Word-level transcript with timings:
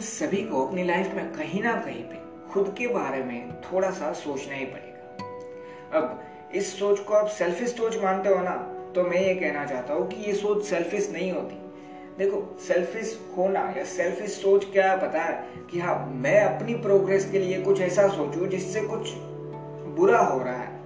सभी 0.00 0.42
को 0.44 0.66
अपनी 0.66 0.84
लाइफ 0.84 1.14
में 1.14 1.32
कहीं 1.32 1.62
ना 1.62 1.72
कहीं 1.76 2.02
पे 2.04 2.18
खुद 2.52 2.74
के 2.78 2.86
बारे 2.86 3.22
में 3.22 3.60
थोड़ा 3.62 3.90
सा 3.90 4.12
सोचना 4.12 4.54
ही 4.54 4.64
पड़ेगा। 4.64 5.98
अब 5.98 6.22
इस 6.54 6.78
सोच 6.78 7.00
को 7.00 7.14
आप 7.14 7.26
सेल्फिश 7.28 7.70
सोच 7.70 7.96
मानते 8.02 8.28
हो 8.28 8.40
ना 8.42 8.56
तो 8.94 9.02
मैं 9.02 9.20
ये 9.20 9.34
कहना 9.34 9.64
चाहता 9.66 9.94
हूँ 9.94 10.08
कि 10.08 10.16
ये 10.16 10.34
सोच 10.34 10.64
सेल्फिश 10.64 11.10
नहीं 11.12 11.32
होती। 11.32 11.56
देखो 12.18 12.58
सेल्फिश 12.60 13.18
होना 13.36 13.60
या 13.76 13.84
सेल्फिश 13.84 14.30
सोच 14.30 14.64
क्या 14.64 14.94
पता 14.96 15.22
है 15.22 15.44
कि 15.70 15.80
हाँ 15.80 15.94
मैं 16.14 16.40
अपनी 16.40 16.74
प्रोग्रेस 16.74 17.30
के 17.30 17.38
लिए 17.38 17.60
कुछ 17.62 17.80
ऐसा 17.80 18.08
सोचूं 18.08 18.46
जिससे 18.46 18.80
कुछ 18.80 19.12
बुरा 19.96 20.18
हो 20.18 20.38
रहा 20.38 20.56
है। 20.56 20.78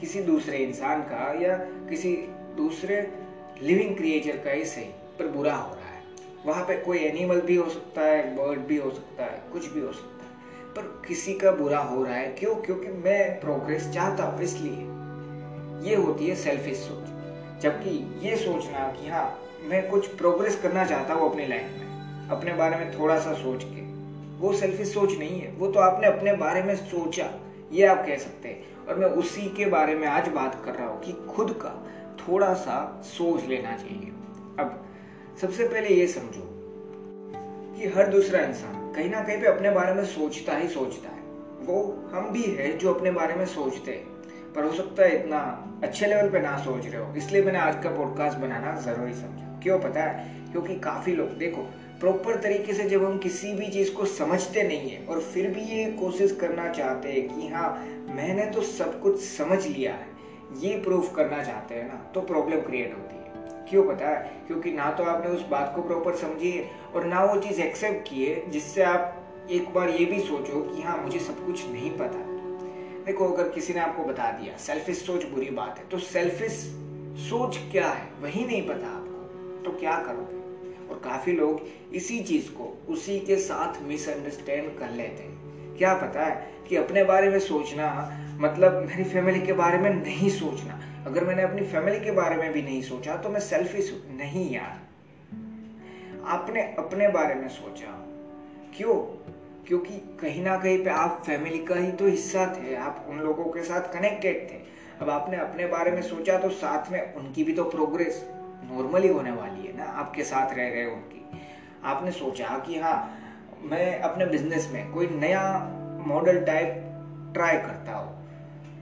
किसी 0.00 0.20
दूसरे 0.22 0.58
इंसान 0.58 1.02
का 1.02 1.32
या 1.40 1.56
किसी 1.88 2.14
दूसरे 2.56 2.96
लिविंग 3.62 3.96
क्रिएचर 3.96 4.36
का 4.36 4.50
ही 4.50 4.64
सही, 4.64 4.84
पर 5.18 5.26
बुरा 5.26 5.54
हो 5.54 5.74
रहा 5.74 5.78
है। 5.78 5.83
वहाँ 6.46 6.64
पे 6.64 6.76
कोई 6.76 6.98
एनिमल 6.98 7.40
भी 7.40 7.56
हो 7.56 7.70
सकता 7.70 8.00
है 8.00 8.36
बर्ड 8.36 8.58
भी 8.58 8.76
हो 8.76 8.90
सकता 8.90 9.24
है, 9.24 9.42
कुछ 9.52 9.66
भी 9.66 9.80
हो 9.80 9.92
सकता 9.92 10.24
है। 10.24 10.30
पर 10.74 11.08
किसी 11.08 11.34
का 11.34 11.50
बुरा 11.50 11.78
हो 11.78 12.04
रहा 12.04 12.14
है, 12.14 12.28
क्यों? 12.28 12.54
क्योंकि 12.54 12.88
मैं 12.88 13.40
प्रोग्रेस 13.40 13.90
चाहता 13.90 14.24
हूँ, 14.24 14.40
इसलिए। 14.40 14.94
ये 15.90 15.96
होती 15.96 16.26
है 16.26 16.34
सेल्फिश 16.34 16.76
सोच। 16.76 17.14
जबकि 17.62 18.20
ये 18.28 18.36
सोचना 18.36 18.92
कि 18.92 19.08
हाँ 19.08 19.38
मैं 19.62 19.90
कुछ 19.90 20.06
प्रोग्रेस 20.06 20.60
करना 20.62 20.84
चाहता 20.84 21.14
हूँ 21.14 21.30
अपनी 21.30 21.46
लाइफ 21.46 21.62
में, 21.62 22.28
अपने 22.28 22.52
बारे 22.52 22.76
में 22.76 22.98
थोड़ा 22.98 23.18
सा 23.18 23.32
सोच 23.32 23.64
के। 23.64 23.82
वो 24.38 24.52
सेल्फिश 24.52 24.94
सोच 24.94 25.18
नहीं 25.18 25.40
है, 25.40 25.52
वो 25.52 25.66
तो 25.66 25.80
आपने 25.80 26.06
अपने 26.06 26.32
बारे 26.32 26.62
में 26.62 26.76
सोचा, 26.76 27.30
ये 27.72 27.86
आप 27.86 28.06
कह 28.06 28.16
सकते 28.16 28.48
हैं। 28.48 28.86
और 28.86 28.94
मैं 28.94 29.06
उसी 29.06 29.42
के 29.42 29.66
बारे 29.66 29.94
में 29.94 30.08
आज 30.08 30.28
बात 30.28 30.62
कर 30.64 30.74
रहा 30.74 30.86
हूँ 30.86 31.00
कि 31.00 31.12
खुद 31.12 31.52
का 31.52 31.86
थोड़ा 32.18 32.54
सा 32.54 33.02
सोच 33.04 33.44
लेना 33.44 33.76
चाहिए। 33.76 34.12
अब 34.58 34.83
सबसे 35.40 35.64
पहले 35.68 35.88
ये 35.88 36.06
समझो 36.06 36.42
कि 37.76 37.88
हर 37.88 38.06
दूसरा 38.06 38.40
इंसान 38.40 38.92
कहीं 38.92 39.08
ना 39.10 39.20
कहीं 39.20 39.40
पे 39.40 39.46
अपने 39.46 39.70
बारे 39.70 39.94
में 39.94 40.04
सोचता 40.04 40.56
ही 40.56 40.68
सोचता 40.68 41.08
है। 41.08 41.22
वो 41.60 41.82
हम 42.12 42.30
भी 42.30 42.42
है 42.42 42.76
जो 42.78 42.92
अपने 42.94 43.10
बारे 43.10 43.34
में 43.34 43.44
सोचते 43.46 43.92
हैं। 43.92 44.52
पर 44.54 44.64
हो 44.64 44.72
सकता 44.72 45.02
है 45.02 45.18
इतना 45.20 45.38
अच्छे 45.84 46.06
लेवल 46.06 46.28
पे 46.30 46.40
ना 46.40 46.56
सोच 46.58 46.86
रहे 46.86 47.02
हो, 47.02 47.14
इसलिए 47.14 47.42
मैंने 47.42 47.58
आज 47.58 47.82
का 47.84 47.90
पॉडकास्ट 47.90 48.38
बनाना 48.38 48.80
ज़रूरी 48.80 49.14
समझा। 49.14 49.58
क्यों 49.62 49.78
पता 49.78 50.02
है? 50.02 50.52
क्योंकि 50.52 50.78
काफ़ी 50.80 51.12
लोग, 51.12 51.36
देखो 51.38 51.62
प्रॉपर 52.00 52.40
तरीके 52.40 52.72
से 52.72 52.88
जब 52.88 53.04
हम 53.04 53.18
किसी 53.18 53.52
भी 53.52 53.68
चीज़ 53.68 53.92
को 53.94 54.04
समझते 54.04 54.62
नहीं 54.62 54.90
है 54.90 55.04
और 55.06 55.20
फिर 55.22 55.50
भी 55.50 55.62
ये 55.70 55.90
कोशिश 55.92 56.36
करना 56.40 56.68
चाहते 56.72 57.12
हैं 57.12 57.28
कि 57.30 57.48
हाँ 57.48 57.70
मैंने 58.14 58.46
तो 58.46 58.62
सब 58.62 59.00
कुछ 59.00 59.20
समझ 59.20 59.66
लिया 59.66 59.94
है, 59.94 60.06
ये 60.60 60.76
प्रूफ 60.78 61.14
करना 61.16 61.42
चाहते 61.44 61.74
हैं 61.74 61.88
ना 61.88 62.00
तो 62.14 62.20
प्रॉब्लम 62.22 62.60
क्रिएट 62.60 62.94
होती 62.94 63.16
है। 63.16 63.23
क्यों 63.68 63.84
पता 63.84 64.08
है? 64.08 64.40
क्योंकि 64.46 64.72
ना 64.72 64.90
तो 64.90 65.04
आपने 65.04 65.30
उस 65.30 65.46
बात 65.48 65.72
को 65.76 65.82
प्रॉपर 65.82 66.14
समझी 66.14 66.50
है 66.50 66.70
और 66.94 67.04
ना 67.04 67.24
वो 67.24 67.40
चीज़ 67.40 67.60
एक्सेप्ट 67.60 68.08
की 68.08 68.24
है, 68.24 68.50
जिससे 68.50 68.82
आप 68.82 69.20
एक 69.50 69.72
बार 69.74 69.88
ये 69.88 70.04
भी 70.04 70.20
सोचो 70.20 70.60
कि 70.62 70.82
हाँ 70.82 70.98
मुझे 70.98 71.18
सब 71.18 71.46
कुछ 71.46 71.66
नहीं 71.68 71.90
पता। 71.90 72.34
देखो, 73.04 73.28
अगर 73.28 73.48
किसी 73.48 73.74
ने 73.74 73.80
आपको 73.80 74.04
बता 74.04 74.30
दिया 74.30 74.56
सेल्फिश 74.56 74.96
सोच 74.96 75.24
बुरी 75.24 75.50
बात 75.50 75.78
है 75.78 75.88
तो 75.88 75.98
सेल्फिश 75.98 76.52
सोच 77.20 77.58
क्या 77.70 77.88
है? 77.88 78.08
वही 78.20 78.44
नहीं 78.44 78.62
पता 78.68 78.86
आपको। 78.86 79.14
तो 79.64 79.78
क्या 79.78 79.98
करोगे? 79.98 80.44
और 80.88 81.00
काफ़ी 81.04 81.32
लोग 81.32 81.60
इसी 81.94 82.20
चीज़ 82.20 82.50
को 82.50 82.78
उसी 82.88 83.20
के 83.20 83.36
साथ 83.36 83.82
मिसअंडरस्टैंड 83.82 84.78
कर 84.78 84.90
लेते 84.90 85.22
हैं। 85.22 85.76
क्या 85.76 85.94
पता 85.94 86.24
है 86.24 86.54
कि 86.68 86.76
अपने 86.76 87.04
बारे 87.04 87.28
में 87.28 87.38
सोचना 87.38 87.86
मतलब 88.40 88.84
मेरी 88.86 89.04
फैमिली 89.04 89.40
के 89.40 89.52
बारे 89.52 89.78
में 89.78 89.90
नहीं 89.94 90.30
सोचना। 90.30 90.80
अगर 91.06 91.24
मैंने 91.24 91.42
अपनी 91.42 91.62
फैमिली 91.62 92.00
के 92.00 92.10
बारे 92.10 92.36
में 92.36 92.52
भी 92.52 92.62
नहीं 92.62 92.82
सोचा 92.82 93.16
तो 93.16 93.28
मैं 93.28 93.40
सेल्फिश 93.40 94.02
नहीं 94.10 94.54
यार। 94.54 94.80
आपने 96.24 96.62
अपने 96.78 97.08
बारे 97.08 97.34
में 97.34 97.48
सोचा। 97.48 97.90
क्यों? 98.76 98.94
क्योंकि 99.66 100.18
कहीं 100.20 100.42
ना 100.42 100.56
कहीं 100.56 100.84
पे 100.84 100.90
आप 100.90 101.22
फैमिली 101.26 101.58
का 101.58 101.74
ही 101.74 101.92
तो 101.92 102.06
हिस्सा 102.06 102.46
थे। 102.56 102.74
आप 102.74 103.06
उन 103.08 103.18
लोगों 103.18 103.44
के 103.44 103.62
साथ 103.62 103.92
कनेक्टेड 103.92 104.50
थे। 104.50 104.62
अब 105.00 105.10
आपने 105.10 105.36
अपने 105.36 105.66
बारे 105.66 105.90
में 105.90 106.02
सोचा 106.02 106.38
तो 106.38 106.50
साथ 106.50 106.92
में 106.92 107.14
उनकी 107.14 107.44
भी 107.44 107.52
तो 107.52 107.64
प्रोग्रेस 107.64 108.24
नॉर्मली 108.64 109.08
होने 109.08 109.30
वाली 109.30 109.66
है 109.66 109.76
ना, 109.76 109.84
आपके 109.84 110.24
साथ 110.24 110.54
रह 110.54 110.68
रहे 110.68 110.84
उनकी। 110.84 111.46
आपने 111.84 112.10
सोचा 112.10 112.58
कि 112.58 112.78
हाँ 112.78 113.18
मैं 113.62 114.00
अपने 114.00 114.26
बिज़नेस 114.26 114.70
में 114.72 114.92
कोई 114.92 115.06
नया 115.06 115.70
मॉडल 116.06 116.40
टाइप 116.40 116.80
ट्राई 117.34 117.56
करता 117.56 117.92
हूँ। 117.92 118.23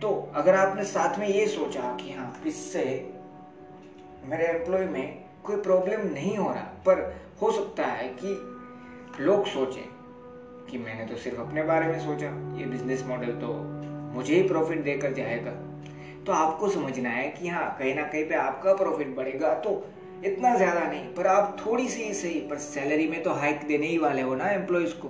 तो 0.03 0.09
अगर 0.35 0.55
आपने 0.55 0.85
साथ 0.85 1.19
में 1.19 1.27
ये 1.29 1.47
सोचा 1.47 1.97
कि 2.01 2.13
हाँ 2.13 2.43
इससे 2.47 2.85
मेरे 4.25 4.47
एम्प्लॉय 4.47 4.85
में 4.87 5.23
कोई 5.45 5.57
प्रॉब्लम 5.57 6.07
नहीं 6.15 6.37
हो 6.37 6.49
रहा, 6.49 6.63
पर 6.87 7.01
हो 7.43 7.51
सकता 7.53 7.87
है 7.87 8.09
कि 8.23 9.23
लोग 9.23 9.47
सोचे 9.47 9.85
कि 10.71 10.79
मैंने 10.79 11.07
तो 11.07 11.17
सिर्फ़ 11.17 11.41
अपने 11.41 11.63
बारे 11.63 11.87
में 11.87 11.99
सोचा, 12.01 12.29
ये 12.59 12.67
बिज़नेस 12.67 13.05
मॉडल 13.07 13.33
तो 13.41 13.53
मुझे 14.15 14.35
ही 14.35 14.43
प्रॉफिट 14.49 14.83
देकर 14.85 15.13
जाएगा। 15.13 15.51
तो 16.27 16.33
आपको 16.33 16.69
समझना 16.69 17.09
है 17.09 17.29
कि 17.31 17.49
हाँ 17.49 17.77
कहीं 17.79 17.95
ना 17.95 18.03
कहीं 18.03 18.25
पे 18.25 18.35
आपका 18.35 18.75
प्रॉफिट 18.75 19.15
बढ़ेगा 19.17 19.55
तो 19.55 19.83
इतना 20.25 20.55
ज़्यादा 20.57 20.81
नहीं, 20.81 21.05
पर 21.15 21.27
आप 21.27 21.57
थोड़ी 21.67 21.89
सी 21.89 22.13
सही, 22.15 22.41
पर 22.41 22.59
सैलरी 22.59 23.07
में 23.09 23.23
तो 23.23 23.31
हाइक 23.33 23.67
देने 23.69 23.87
ही 23.87 23.99
वाले 23.99 24.23
हो 24.23 24.35
ना 24.35 24.51
एम्प्लॉयज़ 24.51 24.95
को। 24.95 25.09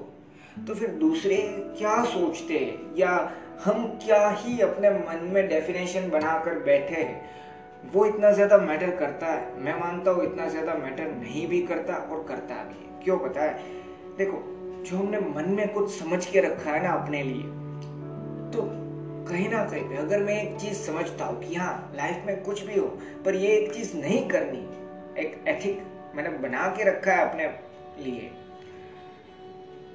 तो 0.66 0.74
फिर 0.74 0.88
दूसरे 0.98 1.36
क्या 1.78 2.02
सोचते 2.04 2.58
हैं? 2.58 2.96
या 2.96 3.32
हम 3.64 3.86
क्या 4.04 4.28
ही 4.30 4.60
अपने 4.60 4.90
मन 4.90 5.28
में 5.32 5.48
डेफिनेशन 5.48 6.08
बनाकर 6.10 6.58
बैठे 6.60 6.94
हैं 6.94 7.90
वो 7.92 8.04
इतना 8.06 8.30
ज़्यादा 8.30 8.56
मैटर 8.58 8.90
करता 8.96 9.26
है। 9.26 9.60
मैं 9.60 9.78
मानता 9.80 10.10
हूँ 10.10 10.24
इतना 10.24 10.46
ज़्यादा 10.48 10.74
मैटर 10.76 11.10
नहीं 11.12 11.46
भी 11.48 11.60
करता 11.62 11.94
और 11.94 12.24
करता 12.28 12.54
भी 12.64 12.74
है। 12.76 13.00
क्यों 13.04 13.18
पता 13.18 13.42
है? 13.42 13.52
देखो, 14.18 14.42
जो 14.82 14.96
हमने 14.96 15.18
मन 15.20 15.50
में 15.50 15.72
कुछ 15.74 15.90
समझ 15.92 16.24
के 16.26 16.40
रखा 16.40 16.70
है 16.70 16.82
ना 16.82 16.92
अपने 16.92 17.22
लिए 17.22 17.42
तो 18.52 18.62
कहीं 19.28 19.48
ना 19.48 19.64
कहीं 19.64 19.82
पे 19.88 19.96
अगर 19.96 20.22
मैं 20.22 20.40
एक 20.42 20.56
चीज़ 20.60 20.78
समझता 20.80 21.24
हूँ 21.24 21.40
कि 21.40 21.54
हाँ 21.54 21.92
लाइफ 21.96 22.24
में 22.26 22.42
कुछ 22.42 22.62
भी 22.62 22.78
हो, 22.78 22.86
पर 23.24 23.34
ये 23.34 23.48
एक 23.48 23.72
चीज़ 23.74 23.96
नहीं 23.96 24.26
करनी, 24.28 24.58
एक 25.18 25.44
एथिक 25.48 25.82
मैंने 26.16 26.30
बना 26.38 26.66
के 26.76 26.84
रखा 26.84 27.12
है 27.12 27.28
अपने 27.28 27.46
लिए 28.04 28.30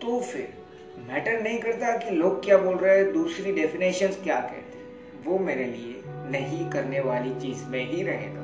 तो 0.02 0.20
फिर 0.22 0.54
मैटर 0.98 1.42
नहीं 1.42 1.60
करता 1.60 1.98
कि 1.98 2.12
लोग 2.12 2.46
क्या 2.46 2.58
बोल 2.58 2.78
रहे 2.78 2.98
हैं, 2.98 3.14
दूसरी 3.14 3.52
डेफिनेशन 3.52 4.08
क्या 4.08 4.40
कहते 4.40 4.78
वो 5.26 5.40
मेरे 5.40 5.66
लिए 5.66 6.02
नहीं 6.08 6.70
करने 6.70 7.00
वाली 7.00 7.30
चीज़ 7.42 7.66
में 7.66 7.92
ही 7.92 8.04
रहेगा। 8.04 8.42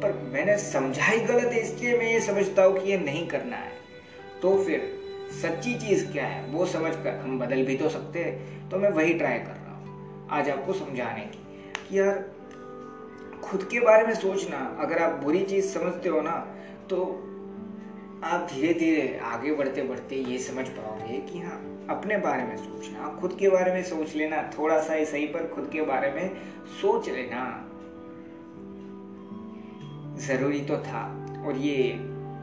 पर 0.00 0.12
मैंने 0.32 0.58
समझा 0.58 1.04
ही 1.04 1.20
गलत 1.20 1.52
है, 1.52 1.60
इसलिए 1.60 1.98
मैं 1.98 2.12
ये 2.12 2.20
समझता 2.20 2.64
हूँ 2.64 2.80
कि 2.80 2.90
ये 2.90 2.98
नहीं 2.98 3.26
करना 3.26 3.56
है। 3.56 3.72
तो 4.42 4.64
फिर 4.64 5.00
सच्ची 5.42 5.74
चीज़ 5.74 6.12
क्या 6.12 6.26
है? 6.26 6.44
वो 6.46 6.66
समझ 6.66 6.94
कर 6.94 7.16
हम 7.16 7.38
बदल 7.38 7.64
भी 7.64 7.76
तो 7.76 7.88
सकते 7.88 8.18
हैं। 8.18 8.68
तो 8.68 8.78
मैं 8.78 8.90
वही 8.90 9.14
ट्राई 9.14 9.38
कर 9.38 9.56
रहा 9.56 9.74
हूँ। 9.74 10.28
आज 10.30 10.50
आपको 10.50 10.72
समझाने 10.72 11.20
की 11.20 11.46
कि 11.88 11.98
यार, 11.98 12.24
खुद 13.42 13.62
के 13.62 13.80
बारे 13.80 14.06
में 14.06 14.14
सोचना, 14.14 14.76
अगर 14.80 14.98
आप 14.98 15.22
बुरी 15.22 15.44
चीज़ 15.44 15.66
समझते 15.66 16.08
हो 16.08 16.20
ना 16.20 16.56
तो 16.90 17.26
आप 18.24 18.48
धीरे 18.52 18.74
धीरे 18.74 19.20
आगे 19.22 19.52
बढ़ते 19.52 19.82
बढ़ते 19.82 20.16
ये 20.16 20.38
समझ 20.38 20.68
पाओगे 20.68 21.18
कि 21.20 21.38
हाँ 21.38 21.79
अपने 21.90 22.16
बारे 22.16 22.42
में 22.42 22.56
सोचना 22.56 23.16
खुद 23.20 23.36
के 23.40 23.48
बारे 23.48 23.72
में 23.72 23.82
सोच 23.82 24.16
लेना। 24.16 24.50
थोड़ा 24.58 24.80
सा 24.80 24.94
ही 24.94 25.04
सही 25.04 25.26
पर 25.26 25.48
खुद 25.48 25.70
के 25.72 25.82
बारे 25.82 26.12
में 26.12 26.36
सोच 26.82 27.08
लेना। 27.08 27.66
ज़रूरी 30.18 30.60
तो 30.60 30.76
था। 30.76 31.26
और 31.46 31.56
ये 31.56 31.92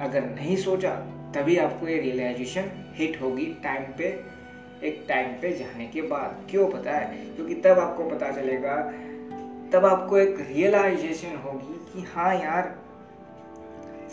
अगर 0.01 0.35
नहीं 0.35 0.57
सोचा, 0.57 0.95
तभी 1.35 1.57
आपको 1.57 1.87
ये 1.87 2.01
रियलाइजेशन 2.01 2.93
हिट 2.93 3.21
होगी 3.21 3.45
टाइम 3.45 3.83
पे, 3.97 4.23
एक 4.83 5.05
टाइम 5.09 5.27
पे 5.41 5.51
जाने 5.51 5.87
के 5.87 6.01
बाद। 6.01 6.47
क्यों 6.49 6.71
पता 6.71 6.91
है? 6.91 7.25
क्योंकि 7.25 7.55
तब 7.55 7.79
आपको 7.79 8.09
पता 8.09 8.31
चलेगा, 8.31 8.75
तब 9.73 9.85
आपको 9.85 10.17
एक 10.17 10.39
रियलाइजेशन 10.39 11.35
होगी 11.35 11.93
कि 11.93 12.07
हाँ 12.07 12.35
यार, 12.35 12.75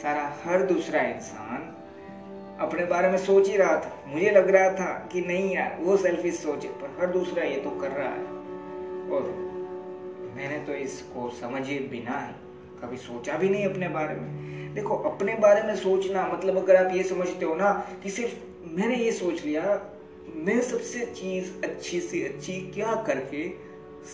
सारा 0.03 0.37
हर 0.44 0.62
दूसरा 0.62 1.03
इंसान 1.03 1.76
अपने 2.61 2.85
बारे 2.85 3.09
में 3.09 3.19
सोच 3.19 3.49
ही 3.49 3.56
रहा 3.56 3.77
था। 3.77 4.05
मुझे 4.06 4.31
लग 4.31 4.51
रहा 4.51 4.71
था 4.71 5.09
कि 5.12 5.21
नहीं 5.21 5.55
यार, 5.55 5.79
वो 5.81 5.97
सेल्फिश 5.97 6.35
सोचे, 6.35 6.69
पर 6.69 6.97
हर 7.01 7.06
दूसरा 7.06 7.45
ये 7.45 7.56
तो 7.56 7.71
कर 7.71 7.89
रहा 7.89 8.09
है। 8.09 8.25
और 9.11 9.23
मैंने 10.37 10.59
तो 10.59 10.73
इसको 10.73 11.31
समझे 11.31 11.79
बिना 11.79 12.19
ही, 12.19 12.33
कभी 12.83 12.97
सोचा 12.97 13.37
भी 13.37 13.49
नहीं 13.49 13.67
अपने 13.67 13.89
बारे 13.89 14.15
में। 14.15 14.75
देखो, 14.75 14.97
अपने 14.97 15.35
बारे 15.35 15.62
में 15.62 15.77
सोचना 15.77 16.27
मतलब 16.29 16.56
अगर 16.56 16.87
आप 16.87 16.95
ये 16.95 17.03
समझते 17.03 17.45
हो 17.45 17.55
ना 17.55 17.73
कि 18.03 18.11
सिर्फ़ 18.11 18.35
मैंने 18.67 18.97
ये 18.97 19.12
सोच 19.12 19.45
लिया, 19.45 19.81
मैं 20.37 20.61
सबसे 20.61 21.06
चीज़ 21.06 21.65
अच्छी 21.65 22.01
से 22.01 22.23
अच्छी 22.23 22.53
क्या 22.53 22.95
करके 22.95 23.49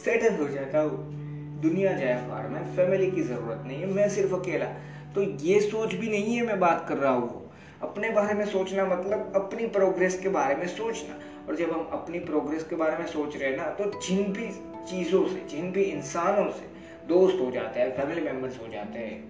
सेटल 0.05 0.37
हो 0.37 0.49
जाता 0.49 0.81
हूँ। 0.81 1.21
दुनिया 1.61 1.93
जाए 1.93 2.17
फार 2.31 2.49
में 2.49 2.77
फैमिली 2.77 3.11
की 3.11 3.23
ज़रूरत 3.23 3.63
नहीं 3.67 3.81
है, 3.81 3.87
मैं 3.87 4.09
सिर्फ़ 4.09 4.35
अकेला। 4.35 4.67
तो 5.15 5.23
ये 5.23 5.61
सोच 5.61 5.95
भी 5.95 6.09
नहीं 6.09 6.37
है 6.37 6.47
मैं 6.47 6.61
बात 6.61 6.87
कर 6.89 6.97
रहा 6.97 7.13
हूँ। 7.13 7.40
अपने 7.83 8.11
बारे 8.11 8.35
में 8.35 8.45
सोचना 8.47 8.85
मतलब 8.87 9.33
अपनी 9.37 9.67
प्रोग्रेस 9.69 10.19
के 10.21 10.29
बारे 10.29 10.55
में 10.55 10.67
सोचना। 10.69 11.19
और 11.49 11.57
जब 11.57 11.71
हम 11.73 11.89
अपनी 11.93 12.19
प्रोग्रेस 12.19 12.65
के 12.65 12.77
बारे 12.77 12.97
में 12.99 13.07
सोच 13.07 13.37
रहे 13.37 13.51
हैं 13.51 13.57
ना 13.57 13.71
तो 13.71 13.91
जिन 14.01 14.33
भी 14.33 14.49
चीज़ों 14.87 15.27
से, 15.29 15.41
जिन 15.47 15.71
भी 15.73 15.83
इंसानों 15.83 16.51
से 16.51 16.69
दोस्त 17.09 17.41
हो 17.41 17.51
जाते 17.51 17.81
हैं 17.81 17.97
फैमिली 17.97 18.21
मेंबर्स 18.21 18.61
हो 18.61 18.69
जाते 18.69 18.99
हैं 18.99 19.21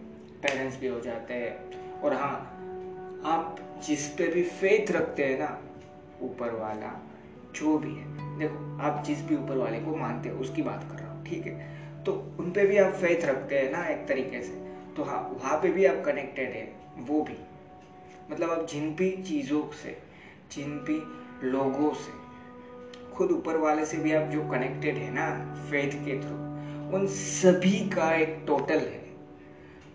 पेरेंट्स 0.43 0.79
भी 0.81 0.87
हो 0.87 1.01
जाते 1.01 1.35
हैं, 1.35 2.01
और 2.01 2.15
हाँ 2.15 2.33
आप 3.27 3.59
जिस 3.87 4.07
पे 4.09 4.27
भी 4.27 4.43
फेथ 4.43 4.91
रखते 4.93 5.25
हैं 5.25 5.39
ना, 5.39 5.59
ऊपर 6.23 6.55
वाला, 6.55 6.93
जो 7.55 7.79
भी 7.79 7.95
है, 7.95 8.39
देखो, 8.39 8.79
आप 8.83 9.03
जिस 9.05 9.23
भी 9.23 9.37
ऊपर 9.37 9.57
वाले 9.57 9.79
को 9.79 9.97
मानते 9.97 10.29
हो, 10.29 10.39
उसकी 10.39 10.63
बात 10.63 10.87
कर 10.91 10.99
रहा 10.99 11.13
हूँ, 11.13 11.25
ठीक 11.27 11.47
है? 11.47 12.05
तो 12.05 12.13
उन 12.39 12.51
पे 12.51 12.65
भी 12.67 12.79
आप 12.79 12.93
फेथ 12.93 13.25
रखते 13.25 13.59
हैं 13.59 13.71
ना, 13.73 13.85
एक 13.85 14.07
तरीके 14.09 14.43
से। 14.43 14.53
तो 14.97 15.05
हाँ 15.05 15.21
वहाँ 15.35 15.59
पे 15.59 15.69
भी 15.69 15.85
आप 15.85 16.03
कनेक्टेड 16.05 16.51
है, 16.51 16.73
वो 16.99 17.23
भी। 17.23 17.37
मतलब 18.31 18.51
आप 18.51 18.67
जिन 18.67 18.95
भी 18.95 19.11
चीज़ों 19.23 19.63
से 19.73 19.97
जिन 20.53 20.79
भी 20.79 21.03
लोगों 21.49 21.95
से, 21.95 22.13
खुद 23.15 23.31
ऊपर 23.31 23.57
वाले 23.57 23.87
से 23.87 23.97
भी 23.97 24.13
आप 24.13 24.29
जो 24.29 24.49
कनेक्टेड 24.51 24.95
है 24.95 25.11
ना 25.11 25.55
फेथ 25.71 25.91
के 25.93 26.21
थ्रू 26.21 26.51
उन 26.97 27.07
सभी 27.07 27.89
का 27.91 28.15
एक 28.15 28.45
टोटल 28.47 28.79
है। 28.79 29.01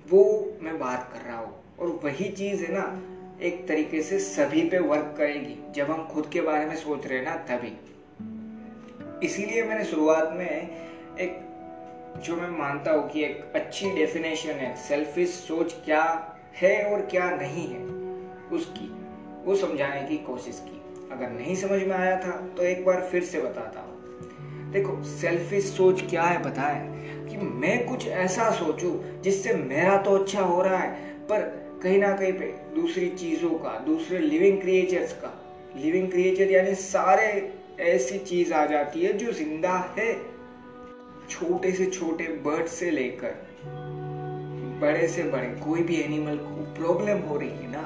वो 0.09 0.53
मैं 0.61 0.79
बात 0.79 1.09
कर 1.13 1.19
रहा 1.19 1.37
हूँ। 1.37 1.55
और 1.79 1.87
वही 2.03 2.29
चीज़ 2.29 2.63
है 2.63 2.73
ना, 2.73 3.01
एक 3.41 3.67
तरीके 3.67 4.01
से 4.01 4.19
सभी 4.19 4.69
पे 4.69 4.79
वर्क 4.79 5.15
करेगी। 5.17 5.71
जब 5.71 5.91
हम 5.91 6.07
खुद 6.07 6.29
के 6.33 6.41
बारे 6.41 6.65
में 6.65 6.75
सोच 6.75 7.07
रहे 7.07 7.17
हैं 7.17 7.25
ना, 7.25 7.35
तभी। 7.35 9.25
इसीलिए 9.25 9.63
मैंने 9.63 9.85
शुरुआत 9.85 10.29
में 10.33 10.69
एक, 11.17 11.39
जो 12.21 12.35
मैं 12.35 12.49
मानता 12.49 12.91
हूँ 12.91 13.09
कि 13.09 13.23
एक 13.23 13.51
अच्छी 13.55 13.91
डेफिनेशन 13.91 14.49
है 14.49 14.75
सेल्फिश 14.75 15.29
सोच 15.29 15.75
क्या 15.85 16.35
है 16.55 16.93
और 16.93 17.01
क्या 17.01 17.29
नहीं 17.29 17.67
है। 17.67 18.04
उसकी, 18.51 18.89
वो 19.45 19.55
समझाने 19.55 20.01
की 20.01 20.17
कोशिश 20.17 20.61
की। 20.65 20.81
अगर 21.13 21.29
नहीं 21.29 21.55
समझ 21.55 21.81
में 21.81 21.95
आया 21.95 22.17
था 22.19 22.31
तो 22.57 22.63
एक 22.63 22.85
बार 22.85 23.01
फिर 23.01 23.23
से 23.23 23.41
बताता 23.41 23.79
हूँ। 23.79 24.71
देखो 24.71 25.01
सेल्फिश 25.03 25.65
सोच 25.65 26.01
क्या 26.09 26.23
है 26.23 26.41
पता 26.43 26.61
है 26.61 27.27
कि 27.27 27.37
मैं 27.37 27.85
कुछ 27.87 28.07
ऐसा 28.07 28.49
सोचूं 28.51 29.21
जिससे 29.21 29.53
मेरा 29.55 29.97
तो 29.97 30.17
अच्छा 30.17 30.41
हो 30.41 30.61
रहा 30.61 30.77
है, 30.77 30.91
पर 31.21 31.41
कहीं 31.83 31.99
ना 31.99 32.11
कहीं 32.13 32.33
पे 32.33 32.45
दूसरी 32.75 33.09
चीज़ों 33.09 33.49
का, 33.49 33.77
दूसरे 33.85 34.19
लिविंग 34.19 34.61
क्रिएचर्स 34.61 35.13
का। 35.13 35.33
लिविंग 35.77 36.09
क्रिएचर 36.11 36.51
यानी 36.51 36.75
सारे 36.75 37.27
ऐसी 37.83 38.17
चीज़ 38.19 38.53
आ 38.53 38.65
जाती 38.65 39.01
है 39.01 39.13
जो 39.13 39.31
ज़िंदा 39.31 39.77
है। 39.97 40.13
छोटे 41.29 41.71
से 41.71 41.85
छोटे 41.85 42.23
बर्ड 42.45 42.67
से 42.67 42.89
लेकर 42.91 43.43
बड़े 44.81 45.07
से 45.07 45.23
बड़े, 45.23 45.47
कोई 45.65 45.83
भी 45.83 45.95
एनिमल 45.95 46.37
को 46.37 46.73
प्रॉब्लम 46.75 47.19
हो 47.19 47.37
रही 47.37 47.49
है 47.49 47.71
ना 47.71 47.81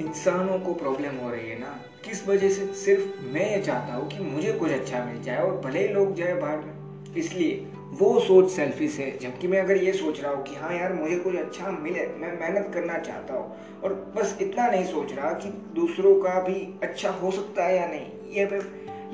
इंसानों 0.00 0.58
को 0.58 0.74
प्रॉब्लम 0.74 1.16
हो 1.16 1.30
रही 1.30 1.48
है 1.50 1.58
ना, 1.60 1.78
किस 2.04 2.28
वजह 2.28 2.48
से? 2.48 2.66
सिर्फ़ 2.74 3.22
मैं 3.22 3.62
चाहता 3.62 3.94
हूँ 3.94 4.08
कि 4.08 4.18
मुझे 4.18 4.52
कुछ 4.52 4.70
अच्छा 4.70 5.04
मिल 5.04 5.22
जाए 5.22 5.38
और 5.38 5.56
भले 5.60 5.86
ही 5.86 5.94
लोग 5.94 6.14
जाए 6.14 6.34
बाहर 6.34 6.58
में। 6.58 7.14
इसलिए 7.16 7.66
वो 7.92 8.20
सोच 8.20 8.50
सेल्फिश 8.50 8.98
है, 8.98 9.18
जबकि 9.18 9.48
मैं 9.48 9.60
अगर 9.60 9.76
ये 9.76 9.92
सोच 9.92 10.20
रहा 10.20 10.32
हूँ 10.32 10.42
कि 10.44 10.54
हाँ 10.54 10.74
यार, 10.74 10.92
मुझे 10.92 11.16
कुछ 11.16 11.36
अच्छा 11.36 11.70
मिले, 11.70 12.06
मैं 12.06 12.32
मेहनत 12.40 12.70
करना 12.74 12.98
चाहता 12.98 13.34
हूँ 13.34 13.80
और 13.80 14.12
बस 14.16 14.38
इतना 14.42 14.66
नहीं 14.66 14.84
सोच 14.84 15.12
रहा 15.12 15.32
कि 15.32 15.48
दूसरों 15.74 16.14
का 16.20 16.40
भी 16.40 16.80
अच्छा 16.82 17.10
हो 17.10 17.30
सकता 17.30 17.64
है 17.64 17.76
या 17.76 17.86
नहीं, 17.86 18.06
ये 18.30 18.46
पे, 18.46 18.60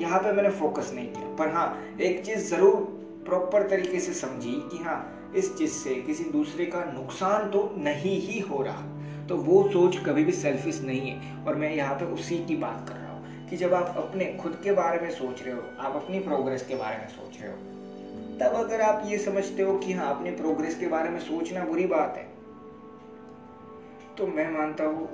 यहाँ 0.03 0.19
पे 0.19 0.31
मैंने 0.31 0.49
फोकस 0.49 0.91
नहीं 0.95 1.07
किया। 1.07 1.35
पर 1.35 1.49
हाँ 1.49 1.97
एक 2.01 2.25
चीज़ 2.25 2.49
ज़रूर 2.49 2.75
प्रॉपर 3.25 3.67
तरीके 3.69 3.99
से 3.99 4.13
समझी 4.13 4.51
कि 4.71 4.83
हाँ 4.83 5.31
इस 5.35 5.55
चीज़ 5.57 5.71
से 5.71 5.95
किसी 5.95 6.23
दूसरे 6.23 6.65
का 6.65 6.83
नुकसान 6.93 7.49
तो 7.49 7.73
नहीं 7.77 8.19
ही 8.21 8.39
हो 8.39 8.61
रहा। 8.61 8.94
तो 9.29 9.37
वो 9.37 9.61
सोच 9.69 9.97
कभी 10.05 10.23
भी 10.23 10.31
सेल्फिश 10.33 10.81
नहीं 10.81 11.09
है। 11.09 11.43
और 11.45 11.55
मैं 11.55 11.73
यहाँ 11.75 11.95
पे 11.95 12.05
उसी 12.13 12.37
की 12.45 12.55
बात 12.57 12.85
कर 12.89 12.95
रहा 12.95 13.11
हूँ 13.11 13.47
कि 13.49 13.57
जब 13.57 13.73
आप 13.73 13.95
अपने 13.97 14.25
खुद 14.33 14.59
के 14.63 14.71
बारे 14.73 14.99
में 14.99 15.09
सोच 15.11 15.41
रहे 15.41 15.53
हो, 15.53 15.61
आप 15.79 15.95
अपनी 15.95 16.19
प्रोग्रेस 16.21 16.65
के 16.67 16.75
बारे 16.75 16.97
में 16.97 17.07
सोच 17.09 17.41
रहे 17.41 17.51
हो, 17.51 17.57
तब 18.39 18.55
अगर 18.57 18.81
आप 18.81 19.03
ये 19.05 19.17
समझते 19.17 19.63
हो 19.63 19.77
कि 19.77 19.93
हाँ 19.93 20.09
अपने 20.09 20.31
प्रोग्रेस 20.33 20.77
के 20.79 20.87
बारे 20.87 21.09
में 21.09 21.19
सोचना 21.21 21.65
बुरी 21.65 21.85
बात 21.87 22.17
है 22.17 22.33
तो 24.17 24.27
मैं 24.27 24.49
मानता 24.51 24.83
हूँ 24.85 25.07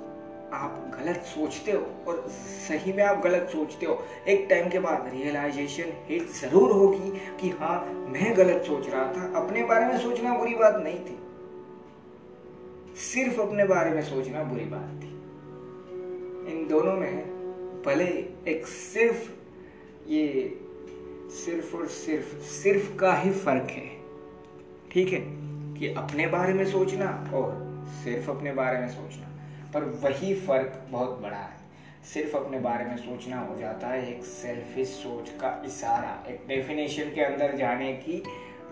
आप 0.54 0.92
गलत 0.94 1.22
सोचते 1.26 1.72
हो 1.72 1.86
और 2.08 2.24
सही 2.28 2.92
में 2.92 3.02
आप 3.04 3.22
गलत 3.24 3.48
सोचते 3.52 3.86
हो। 3.86 3.98
एक 4.28 4.46
टाइम 4.50 4.68
के 4.70 4.78
बाद 4.78 5.10
रियलाइजेशन 5.12 5.92
हिट 6.08 6.28
ज़रूर 6.32 6.72
होगी 6.72 7.10
कि 7.40 7.50
हाँ 7.60 7.78
मैं 8.08 8.36
गलत 8.36 8.62
सोच 8.66 8.88
रहा 8.88 9.04
था, 9.06 9.32
अपने 9.40 9.64
बारे 9.64 9.86
में 9.86 9.98
सोचना 9.98 10.34
बुरी 10.38 10.54
बात 10.54 10.76
नहीं 10.84 10.98
थी। 11.00 11.18
सिर्फ़ 12.96 13.40
अपने 13.40 13.64
बारे 13.64 13.90
में 13.90 14.02
सोचना 14.02 14.42
बुरी 14.42 14.64
बात 14.64 15.00
थी। 15.02 15.08
इन 16.52 16.66
दोनों 16.70 16.96
में 16.96 17.32
भले 17.86 18.06
एक 18.48 18.66
सिर्फ़, 18.66 19.32
ये 20.08 20.60
सिर्फ़ 21.30 21.76
और 21.76 21.86
सिर्फ़ 21.86 22.38
सिर्फ़ 22.38 22.96
का 22.96 23.14
ही 23.14 23.30
फ़र्क 23.30 23.70
है। 23.70 23.88
ठीक 24.92 25.12
है? 25.12 25.42
कि 25.78 25.94
अपने 25.94 26.26
बारे 26.26 26.54
में 26.54 26.66
सोचना 26.66 27.30
और 27.34 27.82
सिर्फ़ 28.04 28.30
अपने 28.30 28.52
बारे 28.52 28.78
में 28.78 28.88
सोचना। 28.88 29.28
पर 29.74 29.84
वही 29.84 30.34
फ़र्क 30.34 30.86
बहुत 30.90 31.18
बड़ा 31.18 31.36
है। 31.36 31.62
सिर्फ़ 32.14 32.36
अपने 32.36 32.58
बारे 32.58 32.84
में 32.84 32.96
सोचना 32.96 33.40
हो 33.40 33.58
जाता 33.58 33.88
है 33.88 34.16
एक 34.16 34.24
सेल्फिश 34.24 34.88
सोच 34.88 35.30
का 35.30 35.62
इशारा, 35.66 36.30
एक 36.30 36.40
डेफिनेशन 36.48 37.04
के 37.04 37.20
अंदर 37.20 37.56
जाने 37.56 37.92
की 37.92 38.22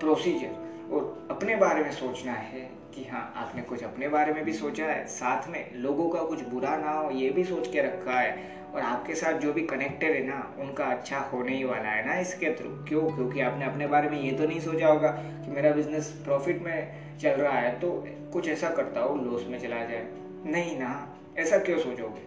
प्रोसीजर 0.00 0.50
और 0.92 1.28
अपने 1.30 1.56
बारे 1.56 1.84
में 1.84 1.92
सोचना 1.92 2.32
है 2.32 2.79
कि 2.94 3.04
हाँ 3.04 3.32
आपने 3.36 3.62
कुछ 3.62 3.84
अपने 3.84 4.08
बारे 4.08 4.32
में 4.32 4.44
भी 4.44 4.52
सोचा 4.52 4.84
है, 4.84 5.06
साथ 5.06 5.48
में 5.48 5.74
लोगों 5.74 6.08
का 6.08 6.22
कुछ 6.22 6.42
बुरा 6.42 6.76
ना 6.76 6.90
हो, 6.90 7.10
ये 7.10 7.30
भी 7.30 7.44
सोच 7.44 7.68
के 7.72 7.80
रखा 7.80 8.12
है। 8.12 8.60
और 8.74 8.80
आपके 8.80 9.14
साथ 9.14 9.32
जो 9.32 9.52
भी 9.52 9.62
कनेक्टेड 9.62 10.10
है 10.10 10.26
ना, 10.26 10.54
उनका 10.58 10.84
अच्छा 10.84 11.18
होने 11.18 11.56
ही 11.56 11.64
वाला 11.64 11.88
है 11.88 12.06
ना 12.06 12.14
इसके 12.14 12.50
थ्रू 12.50 12.70
क्यों? 12.84 13.10
क्योंकि 13.10 13.40
आपने 13.40 13.64
अपने 13.64 13.86
बारे 13.86 14.08
में 14.10 14.20
ये 14.22 14.32
तो 14.32 14.46
नहीं 14.46 14.60
सोचा 14.60 14.88
होगा 14.88 15.08
कि 15.08 15.50
मेरा 15.50 15.72
बिज़नेस 15.72 16.20
प्रॉफिट 16.24 16.62
में 16.62 16.92
चल 17.18 17.30
रहा 17.30 17.58
है 17.58 17.80
तो 17.80 18.08
कुछ 18.32 18.48
ऐसा 18.48 18.70
करता 18.70 19.00
हो 19.00 19.16
लॉस 19.16 19.46
में 19.48 19.58
चला 19.60 19.84
जाए। 19.84 20.06
नहीं 20.46 20.78
ना, 20.78 21.16
ऐसा 21.38 21.58
क्यों 21.58 21.78
सोचोगे? 21.78 22.20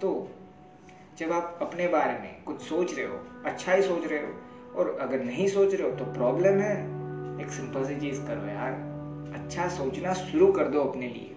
तो 0.00 0.30
जब 1.18 1.32
आप 1.32 1.58
अपने 1.62 1.88
बारे 1.88 2.12
में 2.12 2.42
कुछ 2.42 2.60
सोच 2.60 2.94
रहे 2.94 3.06
हो 3.06 3.18
अच्छा 3.46 3.72
ही 3.72 3.82
सोच 3.82 4.06
रहे 4.06 4.18
हो, 4.18 4.32
और 4.76 4.98
अगर 5.00 5.24
नहीं 5.24 5.48
सोच 5.48 5.74
रहे 5.74 5.90
हो 5.90 5.96
तो 5.96 6.04
प्रॉब्लम 6.04 6.60
है। 6.60 7.00
एक 7.40 7.50
सिंपल 7.50 7.84
सी 7.84 8.00
चीज़ 8.00 8.20
करो 8.22 8.48
यार। 8.48 8.89
अच्छा 9.40 9.68
सोचना 9.68 10.12
शुरू 10.14 10.52
कर 10.52 10.68
दो 10.68 10.80
अपने 10.80 11.08
लिए। 11.08 11.36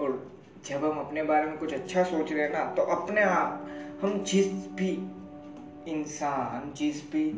और 0.00 0.32
जब 0.66 0.84
हम 0.84 0.98
अपने 0.98 1.22
बारे 1.22 1.46
में 1.46 1.56
कुछ 1.58 1.72
अच्छा 1.74 2.02
सोच 2.04 2.32
रहे 2.32 2.42
हैं 2.42 2.52
ना 2.52 2.64
तो 2.74 2.82
अपने 2.82 3.20
आप, 3.20 3.68
हम 4.02 4.22
जिस 4.24 4.46
भी 4.74 4.90
इंसान, 5.88 6.72
जिस 6.76 7.02
भी 7.10 7.28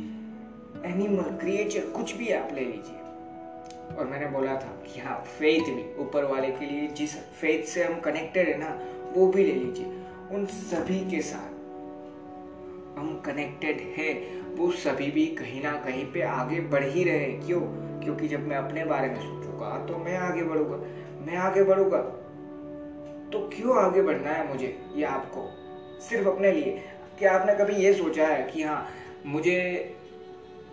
एनिमल 0.85 1.37
क्रिएचर 1.39 1.89
कुछ 1.91 2.15
भी 2.17 2.31
आप 2.33 2.49
ले 2.53 2.61
लीजिए। 2.61 2.99
और 3.97 4.07
मैंने 4.07 4.27
बोला 4.27 4.55
था 4.55 4.73
कि 4.85 5.01
हाँ 5.01 5.17
फेथ 5.29 5.61
भी, 5.61 5.85
ऊपर 6.03 6.25
वाले 6.25 6.51
के 6.51 6.67
लिए 6.67 6.89
जिस 6.89 7.17
फेथ 7.41 7.65
से 7.65 7.85
हम 7.85 8.01
कनेक्टेड 8.01 8.49
है 8.49 8.59
ना, 8.59 8.79
वो 9.13 9.27
भी 9.27 9.45
ले 9.45 9.53
लीजिए। 9.55 9.87
उन 10.31 10.47
सभी 10.47 10.99
के 11.11 11.21
साथ 11.23 11.59
हम 12.99 13.21
कनेक्टेड 13.27 13.81
है। 13.99 14.13
वो 14.57 14.71
सभी 14.71 15.11
भी 15.11 15.27
कहीं 15.27 15.63
ना 15.63 15.73
कहीं 15.73 16.13
पे 16.13 16.23
आगे 16.23 16.61
बढ़ 16.61 16.85
ही 16.85 17.05
रहे 17.05 17.27
क्यों? 17.27 17.61
क्योंकि 18.01 18.29
जब 18.29 18.47
मैं 18.47 18.57
अपने 18.57 18.85
बारे 18.85 19.09
में 19.09 19.21
सोचूँगा 19.21 19.87
तो 19.87 19.99
मैं 19.99 20.17
आगे 20.19 20.43
बढ़ूँगा। 20.43 20.77
मैं 21.27 21.37
आगे 21.37 21.63
बढ़ूँगा। 21.63 21.99
तो 23.33 23.51
क्यों 23.57 23.79
आगे 23.79 24.03
बढ़ना 24.03 24.31
है 24.31 24.49
मुझे 24.49 24.79
ये 24.97 25.05
आपको? 25.05 25.49
सिर्फ़ 26.01 26.29
अपने 26.29 26.53
लिए। 26.53 26.83
क्या 27.19 27.33
आपने 27.33 27.55
कभी 27.55 27.73
ये 27.73 27.93
सोचा 27.95 28.27
है 28.27 28.51
कि 28.51 28.63
हाँ 28.63 28.89
मुझे 29.27 29.95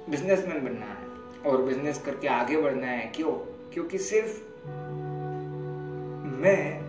बिजनेसमैन 0.09 0.65
बनना 0.65 0.85
है 0.85 1.07
और 1.51 1.61
बिज़नेस 1.61 2.01
करके 2.05 2.27
आगे 2.27 2.61
बढ़ना 2.61 2.87
है? 2.87 3.11
क्यों? 3.15 3.31
क्योंकि 3.73 3.97
सिर्फ़ 3.97 4.43
मैं 6.41 6.87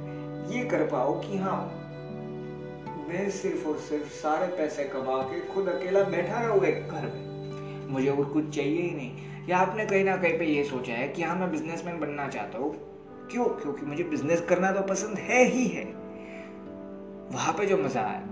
ये 0.48 0.64
कर 0.64 0.86
पाऊ 0.86 1.20
कि 1.20 1.38
हाँ 1.38 1.77
मैं 3.08 3.30
सिर्फ़ 3.30 3.68
और 3.68 3.76
सिर्फ़ 3.76 4.08
सारे 4.08 4.46
पैसे 4.46 4.84
कमा 4.84 5.22
के 5.22 5.40
खुद 5.40 5.68
अकेला 5.68 6.02
बैठा 6.02 6.40
रहूँ 6.40 6.64
एक 6.64 6.88
घर 6.88 7.02
में? 7.02 7.28
मुझे 7.88 8.08
और 8.08 8.24
कुछ 8.24 8.48
चाहिए 8.48 8.82
ही 8.82 8.90
नहीं। 8.90 9.16
या 9.48 9.58
आपने 9.58 9.86
कहीं 9.86 10.04
ना 10.04 10.16
कहीं 10.16 10.38
पे 10.38 10.44
ये 10.44 10.64
सोचा 10.64 10.92
है 10.92 11.08
कि 11.08 11.22
हाँ 11.22 11.36
मैं 11.36 11.50
बिजनेसमैन 11.50 12.00
बनना 12.00 12.28
चाहता 12.28 12.58
हूँ? 12.58 12.76
क्यों? 13.30 13.44
क्योंकि 13.44 13.86
मुझे 13.86 14.04
बिज़नेस 14.04 14.40
करना 14.40 14.72
तो 14.72 14.82
पसंद 14.82 15.18
है 15.18 15.44
ही 15.44 15.64
है। 15.66 15.84
वहाँ 17.30 17.52
पे 17.52 17.66
जो 17.66 17.76
मज़ा 17.76 18.00
है, 18.00 18.22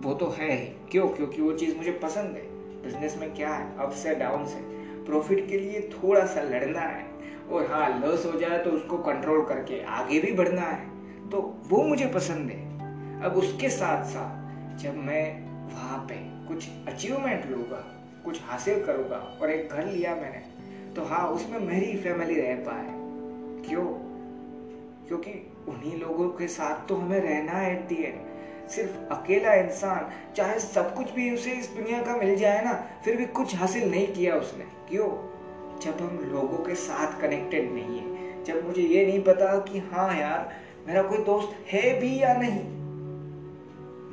वो 0.00 0.14
तो 0.14 0.26
है 0.26 0.56
ही। 0.56 0.66
क्यों? 0.90 1.08
क्योंकि 1.08 1.42
वो 1.42 1.52
चीज़ 1.52 1.76
मुझे 1.76 1.92
पसंद 1.92 2.36
है। 2.36 2.42
बिज़नेस 2.82 3.16
में 3.18 3.34
क्या 3.34 3.54
है? 3.54 3.78
अप्स 3.78 4.06
है 4.06 4.14
डाउन 4.14 4.44
है। 4.44 4.62
प्रॉफिट 5.04 5.48
के 5.48 5.58
लिए 5.58 5.80
थोड़ा 5.80 6.26
सा 6.26 6.42
लड़ना 6.42 6.80
है। 6.80 7.06
और 7.50 7.66
हाँ 7.66 8.06
लॉस 8.06 8.26
हो 8.26 8.38
जाए 8.38 8.58
तो 8.58 8.70
उसको 8.70 8.98
कंट्रोल 8.98 9.44
करके 9.44 9.84
आगे 9.84 10.20
भी 10.20 10.32
बढ़ना 10.32 10.62
है। 10.62 10.88
तो 11.30 11.58
वो 11.68 11.82
मुझे 11.82 12.06
पसंद 12.06 12.50
है। 12.50 12.63
अब 13.24 13.36
उसके 13.36 13.68
साथ 13.68 14.04
साथ 14.04 14.78
जब 14.78 14.96
मैं 14.96 15.42
वहाँ 15.74 15.98
पे 15.98 16.14
कुछ 16.48 16.68
अचीवमेंट 16.88 17.46
लूँगा, 17.46 17.76
कुछ 18.24 18.40
हासिल 18.42 18.84
करूँगा 18.84 19.16
और 19.16 19.50
एक 19.50 19.68
घर 19.68 19.86
लिया 19.86 20.14
मैंने 20.14 20.38
तो 20.94 21.04
हाँ 21.04 21.28
उसमें 21.28 21.58
मेरी 21.60 21.96
फैमिली 21.98 22.34
रह 22.40 22.54
पाए। 22.54 22.86
क्यों? 23.68 23.86
क्योंकि 25.08 25.52
उन्हीं 25.68 26.00
लोगों 26.00 26.28
के 26.28 26.48
साथ 26.48 26.88
तो 26.88 26.96
हमें 26.96 27.20
रहना 27.20 27.52
है 27.52 27.72
एट 27.72 27.88
दी 27.88 28.02
एंड 28.02 28.68
सिर्फ़ 28.68 29.14
अकेला 29.14 29.54
इंसान, 29.54 30.10
चाहे 30.36 30.58
सब 30.58 30.94
कुछ 30.94 31.10
भी 31.10 31.30
उसे 31.30 31.50
इस 31.50 31.68
दुनिया 31.68 32.02
का 32.02 32.16
मिल 32.16 32.36
जाए 32.36 32.64
ना, 32.64 32.72
फिर 33.04 33.16
भी 33.16 33.26
कुछ 33.26 33.56
हासिल 33.56 33.90
नहीं 33.90 34.06
किया 34.06 34.34
उसने। 34.34 34.64
क्यों? 34.64 35.08
जब 35.80 35.96
हम 36.00 36.30
लोगों 36.32 36.64
के 36.64 36.74
साथ 36.74 37.20
कनेक्टेड 37.20 37.72
नहीं 37.72 37.98
है, 37.98 38.44
जब 38.44 38.66
मुझे 38.66 38.82
ये 38.82 39.06
नहीं 39.06 39.22
पता 39.22 39.58
कि 39.58 39.78
हाँ 39.78 40.16
यार, 40.16 40.56
मेरा 40.86 41.02
कोई 41.02 41.18
दोस्त 41.18 41.72
है 41.72 42.00
भी 42.00 42.22
या 42.22 42.34
नहीं। 42.34 42.83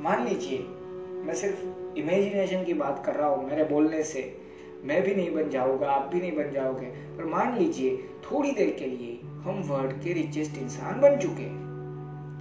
मान 0.02 0.24
लीजिए, 0.24 0.58
मैं 1.24 1.34
सिर्फ़ 1.34 1.98
इमेजिनेशन 1.98 2.64
की 2.64 2.74
बात 2.74 3.02
कर 3.06 3.14
रहा 3.14 3.28
हूँ, 3.28 3.48
मेरे 3.48 3.64
बोलने 3.64 4.02
से। 4.02 4.22
मैं 4.84 5.02
भी 5.02 5.14
नहीं 5.14 5.30
बन 5.34 5.50
जाऊँगा, 5.50 5.90
आप 5.90 6.06
भी 6.06 6.20
नहीं 6.20 6.32
बन 6.32 6.50
जाओगे। 6.52 6.86
पर 7.16 7.24
मान 7.24 7.58
लीजिए, 7.58 7.96
थोड़ी 8.24 8.50
देर 8.50 8.70
के 8.70 8.86
लिए 8.86 9.18
हम 9.42 9.62
वर्ल्ड 9.62 10.02
के 10.02 10.12
रिचेस्ट 10.12 10.58
इंसान 10.58 11.00
बन 11.00 11.18
चुके 11.18 11.50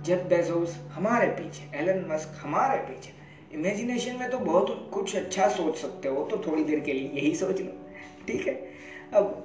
जेफ 0.02 0.26
बेजोस 0.30 0.78
हमारे 0.92 1.28
पीछे 1.30 1.70
एलन 1.78 2.06
मस्क 2.12 2.40
हमारे 2.44 2.78
पीछे। 2.84 3.14
इमेजिनेशन 3.54 4.16
में 4.16 4.30
तो 4.32 4.38
बहुत 4.40 4.90
कुछ 4.94 5.16
अच्छा 5.16 5.48
सोच 5.50 5.76
सकते 5.78 6.10
हो 6.10 6.24
तो 6.26 6.38
थोड़ी 6.48 6.64
देर 6.64 6.80
के 6.80 6.94
लिए 6.94 7.10
यही 7.12 7.36
सोच 7.36 7.62
लो। 7.62 7.72
ठीक 8.28 8.48
है? 8.48 8.54
अब 9.14 9.44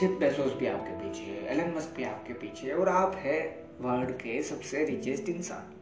जेफ 0.00 0.18
बेजोस 0.20 0.52
भी 0.52 0.66
आपके 0.66 0.98
पीछे 0.98 1.22
है 1.22 1.46
एलन 1.48 1.74
मस्क 1.76 1.96
भी 1.96 2.04
आपके 2.04 2.32
पीछे 2.34 2.66
है, 2.66 2.74
और 2.74 2.88
आप 2.88 3.14
है 3.16 3.40
वर्ल्ड 3.80 4.10
के 4.12 4.42
सबसे 4.42 4.84
रिचेस्ट 4.84 5.28
इंसान। 5.28 5.72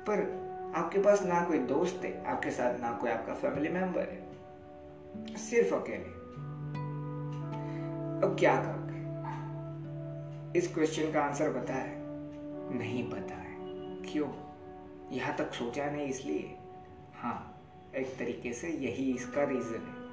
पर 0.00 0.45
आपके 0.76 0.98
पास 0.98 1.22
ना 1.22 1.44
कोई 1.44 1.58
दोस्त 1.58 2.00
है, 2.04 2.24
आपके 2.24 2.50
साथ 2.50 2.80
ना 2.80 2.92
कोई 2.92 3.10
आपका 3.10 3.34
फैमिली 3.34 3.68
मेंबर 3.68 4.00
है। 4.00 4.26
सिर्फ़ 5.36 5.74
अकेले। 5.74 6.04
अब 8.26 8.36
क्या 8.40 8.56
करोगे? 8.56 8.96
इस 10.58 10.74
क्वेश्चन 10.74 11.12
का 11.12 11.22
आंसर 11.22 11.52
पता 11.52 11.74
है? 11.74 11.96
नहीं 12.78 13.10
पता 13.10 13.34
है। 13.34 13.56
क्यों? 14.12 14.28
यहाँ 15.12 15.36
तक 15.36 15.52
सोचा 15.52 15.90
नहीं 15.90 16.06
इसलिए। 16.06 16.56
हाँ 17.14 17.60
एक 17.96 18.06
तरीके 18.18 18.52
से 18.52 18.68
यही 18.68 19.14
इसका 19.14 19.44
रीजन 19.44 19.86
है। 19.88 20.06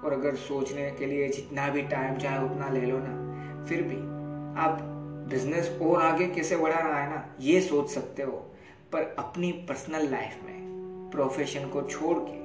और 0.00 0.12
अगर 0.12 0.34
सोचने 0.34 0.90
के 0.90 1.06
लिए 1.06 1.28
जितना 1.28 1.68
भी 1.68 1.82
टाइम 1.82 2.18
चाहे 2.18 2.44
उतना 2.44 2.68
ले 2.68 2.80
लो 2.80 2.98
ना, 2.98 3.30
फिर 3.64 3.82
भी 3.82 3.96
आप 4.60 4.78
बिज़नेस 5.30 5.78
और 5.82 6.02
आगे 6.02 6.28
कैसे 6.28 6.56
बढ़ाना 6.56 6.94
है 6.94 7.10
ना, 7.10 7.34
ये 7.40 7.60
सोच 7.60 7.90
सकते 7.90 8.22
हो। 8.22 8.49
पर 8.92 9.16
अपनी 9.18 9.52
पर्सनल 9.52 10.10
लाइफ 10.10 10.44
में 10.44 10.60
प्रोफेशन 11.12 11.68
को 11.68 11.82
छोड़ 11.82 12.18
के 12.18 12.40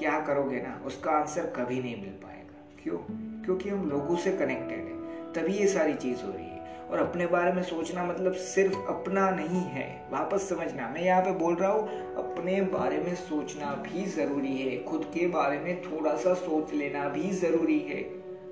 क्या 0.00 0.20
करोगे 0.20 0.56
ना, 0.56 0.82
उसका 0.86 1.10
आंसर 1.10 1.46
कभी 1.46 1.82
नहीं 1.82 1.96
मिल 1.96 2.10
पाएगा। 2.10 2.82
क्यों? 2.82 2.98
क्योंकि 3.44 3.68
हम 3.68 3.90
लोगों 3.90 4.16
से 4.16 4.32
कनेक्टेड 4.32 4.78
है, 4.78 5.32
तभी 5.32 5.52
ये 5.52 5.66
सारी 5.66 5.94
चीज़ 5.94 6.22
हो 6.22 6.32
रही 6.32 6.44
है। 6.44 6.54
और 6.90 6.98
अपने 6.98 7.26
बारे 7.26 7.52
में 7.52 7.62
सोचना 7.62 8.04
मतलब 8.04 8.32
सिर्फ़ 8.32 8.76
अपना 8.76 9.30
नहीं 9.30 9.62
है, 9.62 10.08
वापस 10.10 10.48
समझना। 10.48 10.88
मैं 10.88 11.02
यहाँ 11.02 11.22
पे 11.22 11.32
बोल 11.32 11.54
रहा 11.54 11.72
हूँ, 11.72 11.88
अपने 12.14 12.60
बारे 12.60 12.98
में 12.98 13.14
सोचना 13.14 13.74
भी 13.74 14.04
ज़रूरी 14.04 14.56
है, 14.56 14.84
खुद 14.84 15.04
के 15.04 15.26
बारे 15.26 15.58
में 15.58 15.82
थोड़ा 15.82 16.16
सा 16.16 16.34
सोच 16.34 16.74
लेना 16.74 17.08
भी 17.08 17.30
ज़रूरी 17.30 17.78
है। 17.78 18.02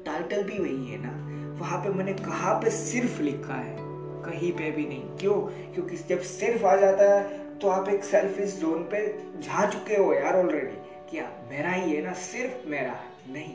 टाइटल 0.05 0.43
भी 0.43 0.59
वही 0.59 0.87
है 0.87 0.99
ना, 1.03 1.33
वहाँ 1.61 1.85
पे 1.85 1.89
मैंने 1.89 2.13
कहा 2.13 2.53
पे 2.53 2.71
सिर्फ़ 2.71 3.23
लिखा 3.23 3.55
है? 3.55 3.92
कहीं 4.25 4.53
पे 4.53 4.71
भी 4.71 4.87
नहीं। 4.87 5.03
क्यों? 5.03 5.41
क्योंकि 5.75 5.97
जब 5.97 6.21
सिर्फ़ 6.21 6.65
आ 6.65 6.77
जाता 6.77 7.05
है 7.13 7.43
तो 7.59 7.69
आप 7.69 7.89
एक 7.89 8.05
सेल्फिश 8.05 8.55
जोन 8.57 8.83
पे 8.85 9.19
जा 9.21 9.71
चुके 9.71 9.97
हो 9.97 10.15
यार 10.15 10.37
ऑलरेडी 10.37 10.77
क्या 11.11 11.31
मेरा 11.51 11.71
ही 11.71 11.93
है 11.93 12.03
ना, 12.03 12.13
सिर्फ़ 12.13 12.69
मेरा 12.69 12.97
नहीं। 13.29 13.55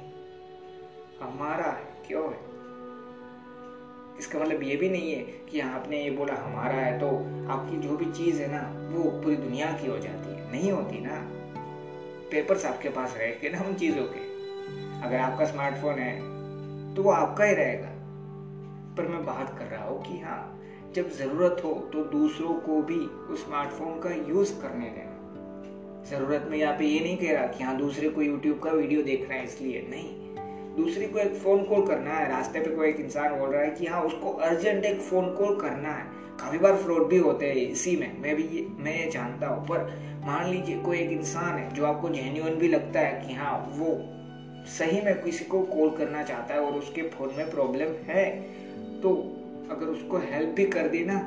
हमारा 1.20 1.66
है, 1.66 1.84
क्यों 2.08 2.24
है? 2.24 2.48
इसका 4.20 4.40
मतलब 4.40 4.64
ये 4.64 4.76
भी 4.76 4.90
नहीं 4.90 5.12
है 5.12 5.22
कि 5.22 5.60
आपने 5.60 6.04
ये 6.04 6.10
बोला 6.10 6.34
हमारा 6.34 6.76
है 6.76 7.00
तो 7.00 7.08
आपकी 7.52 7.78
जो 7.78 7.98
भी 7.98 8.06
चीज़ 8.06 8.42
है 8.42 8.48
ना, 8.52 8.94
वो 8.98 9.22
पूरी 9.22 9.36
दुनिया 9.36 9.74
की 9.74 9.88
हो 9.88 9.98
जाती 10.00 10.30
है। 10.30 10.52
नहीं 10.52 10.72
होती 10.72 11.00
ना। 11.00 11.28
पेपर्स 12.32 12.66
आपके 12.66 12.90
पास 12.90 13.16
रहे 13.18 13.50
ना 13.50 13.62
उन 13.62 13.74
चीज़ों 13.74 14.06
के। 14.06 14.38
अगर 15.02 15.16
आपका 15.16 15.46
स्मार्टफ़ोन 15.46 15.96
है 15.96 16.38
तो 16.96 17.04
वो 17.04 17.12
आपका 17.12 17.44
ही 17.44 17.54
रहेगा। 17.54 17.90
पर 18.98 19.08
मैं 19.08 19.26
बात 19.26 19.60
कर 19.60 19.66
रहा 19.66 19.86
हूँ 19.86 20.04
कि 20.04 20.20
हाँ 20.20 20.57
जब 20.96 21.10
ज़रूरत 21.10 21.62
हो 21.64 21.90
तो 21.94 22.04
दूसरों 22.04 22.54
को 22.54 22.82
भी 22.82 23.00
उस 23.34 23.46
स्मार्टफ़ोन 23.46 24.00
का 24.00 24.10
यूज़ 24.30 24.54
करने 24.62 24.86
देना। 24.86 25.14
ज़रूरत 26.10 26.48
में 26.52 26.58
यहाँ 26.58 26.74
पे 26.78 26.86
ये 26.86 27.00
नहीं 27.00 27.18
कह 27.18 27.34
रहा 27.34 27.48
कि 27.48 27.64
हाँ 27.64 27.78
दूसरे 27.78 28.10
को 28.10 28.22
यूट्यूब 28.22 28.60
का 28.60 28.72
वीडियो 28.72 29.02
देखना 29.02 29.36
है 29.36 29.44
इसलिए। 29.44 29.88
नहीं। 29.90 30.28
दूसरे 30.76 31.08
को 31.08 31.20
एक 31.20 31.34
फ़ोन 31.34 31.64
कॉल 31.64 31.86
करना 31.88 32.12
है। 32.12 32.30
रास्ते 32.30 32.60
पे 32.60 32.76
कोई 32.76 32.90
एक 32.90 33.00
इंसान 33.00 33.40
बोल 33.40 33.50
रहा 33.50 33.62
है 33.62 33.72
कि 33.72 33.86
हाँ 33.86 34.02
उसको 34.02 34.30
अर्जेंट 34.30 34.86
एक 34.86 35.02
फ़ोन 35.02 35.34
कॉल 35.36 35.56
करना 35.56 35.90
है। 35.90 36.06
काफ़ी 36.40 36.58
बार 36.58 36.76
फ्रॉड 36.76 37.08
भी 37.08 37.18
होते 37.18 37.46
हैं 37.46 37.56
इसी 37.56 37.96
में। 37.98 38.22
मैं 38.22 38.36
भी 38.36 38.44
ये, 38.44 38.68
मैं 38.80 39.06
ये 39.06 39.12
जानता 39.12 39.48
हूँ। 39.48 39.68
पर 39.68 39.80
मान 40.26 40.50
लीजिए 40.50 40.78
कोई 40.78 40.98
एक 40.98 41.10
इंसान 41.10 41.58
है 41.58 41.74
जो 41.74 41.86
आपको 41.86 42.10
जेन्यून 42.10 42.56
भी 42.56 42.68
लगता 42.68 43.00
है 43.00 43.28
कि 43.28 43.34
हाँ 43.34 43.74
वो 43.76 43.98
सही 44.68 45.02
में 45.02 45.24
किसी 45.24 45.46
को 45.46 45.62
कॉल 45.62 45.90
करना 45.90 46.24
चाहता 46.24 46.54
है 46.54 46.60
और 46.60 46.74
उसके 46.74 47.02
फ़ोन 47.02 47.34
में 47.38 47.52
प्रॉब्लम 47.52 47.88
है 48.08 48.42
तो 49.02 49.37
अगर 49.72 49.86
उसको 49.86 50.18
हेल्प 50.18 50.50
भी 50.50 50.66
कर 50.66 50.88
दी 50.88 51.04
ना 51.06 51.20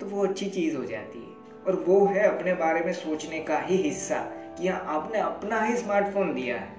तो 0.00 0.06
वो 0.06 0.26
अच्छी 0.26 0.50
चीज़ 0.50 0.76
हो 0.76 0.84
जाती 0.84 1.18
है। 1.18 1.64
और 1.66 1.84
वो 1.88 2.04
है 2.06 2.38
अपने 2.38 2.54
बारे 2.54 2.80
में 2.80 2.92
सोचने 2.92 3.40
का 3.40 3.58
ही 3.58 3.76
हिस्सा 3.76 4.18
कि 4.58 4.68
हाँ 4.68 4.84
आपने 4.86 5.18
अपना 5.18 5.60
ही 5.62 5.76
स्मार्टफ़ोन 5.76 6.34
दिया 6.34 6.56
है। 6.56 6.76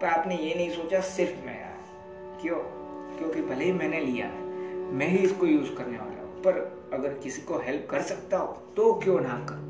पर 0.00 0.06
आपने 0.06 0.36
ये 0.36 0.54
नहीं 0.54 0.70
सोचा 0.70 1.00
सिर्फ़ 1.00 1.46
मैं 1.46 1.58
क्यों? 2.42 2.58
क्योंकि 3.18 3.42
भले 3.42 3.64
ही 3.64 3.72
मैंने 3.72 4.00
लिया 4.00 4.26
है, 4.26 4.42
मैं 4.92 5.08
ही 5.08 5.18
इसको 5.18 5.46
यूज़ 5.46 5.74
करने 5.74 5.98
वाला 5.98 6.22
हूँ। 6.22 6.42
पर 6.42 6.90
अगर 6.92 7.14
किसी 7.14 7.42
को 7.42 7.58
हेल्प 7.58 7.86
कर 7.90 8.02
सकता 8.02 8.38
हो 8.38 8.46
तो 8.76 8.92
क्यों 8.94 9.20
ना 9.20 9.46
कर? 9.50 9.68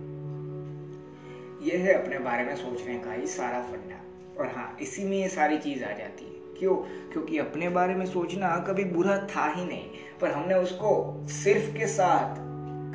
यह 1.62 1.84
है 1.84 1.92
अपने 1.92 2.18
बारे 2.18 2.44
में 2.44 2.56
सोचने 2.56 2.98
का 2.98 3.12
ही 3.12 3.26
सारा 3.26 3.62
फंडा। 3.62 4.00
और 4.40 4.46
हाँ 4.46 4.76
इसी 4.80 5.04
में 5.04 5.16
ये 5.18 5.28
सारी 5.28 5.58
चीज़ 5.58 5.84
आ 5.84 5.92
जाती 5.92 6.24
है। 6.24 6.39
क्यों 6.61 6.75
क्योंकि 7.12 7.38
अपने 7.38 7.69
बारे 7.69 7.95
में 7.95 8.07
सोचना 8.07 8.57
कभी 8.69 8.85
बुरा 8.85 9.17
था 9.26 9.47
ही 9.49 9.64
नहीं, 9.64 9.90
पर 10.21 10.31
हमने 10.31 10.55
उसको 10.55 10.90
सिर्फ़ 11.29 11.76
के 11.79 11.87
साथ 11.87 12.37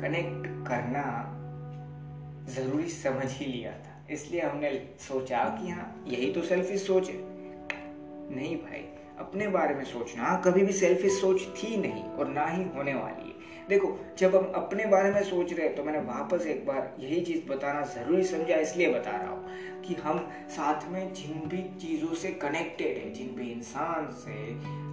कनेक्ट 0.02 0.46
करना 0.68 1.32
ज़रूरी 2.54 2.88
समझ 2.88 3.32
ही 3.32 3.46
लिया 3.46 3.70
था। 3.70 3.92
इसलिए 4.10 4.40
हमने 4.40 4.70
सोचा 5.00 5.44
कि 5.44 5.70
हाँ 5.70 6.04
यही 6.06 6.32
तो 6.32 6.42
सेल्फिश 6.42 6.86
सोच 6.86 7.08
है। 7.08 7.16
नहीं 8.36 8.56
भाई, 8.56 8.84
अपने 9.18 9.48
बारे 9.48 9.74
में 9.74 9.84
सोचना, 9.84 10.42
कभी 10.44 10.62
भी 10.62 10.72
सेल्फिश 10.72 11.20
सोच 11.20 11.42
थी 11.56 11.76
नहीं 11.76 12.04
और 12.04 12.28
ना 12.28 12.46
ही 12.46 12.64
होने 12.76 12.94
वाली 12.94 13.28
है। 13.28 13.35
देखो, 13.68 13.88
जब 14.18 14.34
हम 14.36 14.52
अपने 14.54 14.84
बारे 14.86 15.10
में 15.12 15.22
सोच 15.24 15.52
रहे 15.52 15.66
हैं 15.66 15.74
तो 15.76 15.84
मैंने 15.84 15.98
वापस 16.06 16.46
एक 16.46 16.66
बार 16.66 16.96
यही 17.00 17.20
चीज़ 17.20 17.46
बताना 17.48 17.80
ज़रूरी 17.86 18.24
समझा, 18.24 18.56
इसलिए 18.56 18.92
बता 18.92 19.10
रहा 19.12 19.30
हूँ 19.30 19.82
कि 19.82 19.94
हम 19.94 20.18
साथ 20.50 20.88
में 20.90 21.12
जिन 21.14 21.48
भी 21.48 21.62
चीज़ों 21.80 22.14
से 22.14 22.30
कनेक्टेड 22.42 22.98
है, 22.98 23.12
जिन 23.12 23.34
भी 23.36 23.50
इंसान 23.52 24.06
से, 24.14 24.36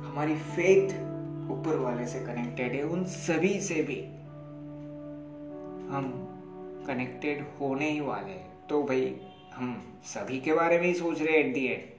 हमारी 0.07 0.35
फेथ 0.35 0.95
ऊपर 1.51 1.77
वाले 1.77 2.05
से 2.07 2.19
कनेक्टेड 2.19 2.73
है, 2.73 2.83
उन 2.83 3.03
सभी 3.05 3.59
से 3.61 3.81
भी 3.83 4.01
हम 5.89 6.11
कनेक्टेड 6.87 7.45
होने 7.59 7.89
ही 7.91 7.99
वाले 7.99 8.31
हैं। 8.31 8.67
तो 8.69 8.83
भाई, 8.83 9.15
हम 9.55 9.81
सभी 10.05 10.39
के 10.39 10.53
बारे 10.53 10.77
में 10.79 10.85
ही 10.87 10.93
सोच 10.93 11.21
रहे 11.21 11.37
एट 11.37 11.53
दी 11.53 11.65
एंड 11.67 11.91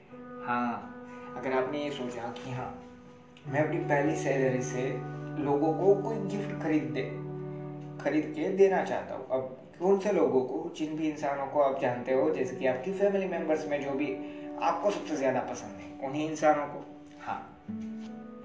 हाँ 0.44 1.34
अगर 1.36 1.52
आपने 1.52 1.82
ये 1.84 1.90
सोचा 1.90 2.22
कि 2.38 2.52
हाँ 2.52 2.72
मैं 3.46 3.60
अपनी 3.60 3.78
पहली 3.78 4.16
सैलरी 4.16 4.62
से 4.62 4.82
लोगों 5.38 5.72
को 5.72 6.02
कोई 6.02 6.16
गिफ्ट 6.16 6.62
खरीद 6.62 6.82
दे, 6.82 7.02
खरीद 8.04 8.32
के 8.36 8.48
देना 8.48 8.84
चाहता 8.84 9.14
हूँ। 9.14 9.26
अब 9.30 9.56
कौन 9.78 9.98
से 9.98 10.12
लोगों 10.12 10.40
को, 10.40 10.74
जिन 10.76 10.96
भी 10.96 11.08
इंसानों 11.08 11.46
को 11.46 11.60
आप 11.60 11.80
जानते 11.80 12.12
हो, 12.12 12.30
जैसे 12.30 12.56
कि 12.56 12.66
आपकी 12.66 12.92
फैमिली 12.92 13.26
मेंबर्स 13.26 13.68
में 13.68 13.82
जो 13.82 13.90
भी 13.90 14.16
आपको 14.62 14.90
सबसे 14.90 15.16
ज़्यादा 15.16 15.40
पसंद 15.40 15.80
है, 15.80 16.08
उन्हीं 16.08 16.30
इंसानों 16.30 16.66
को? 16.66 16.84
हाँ। 17.20 17.66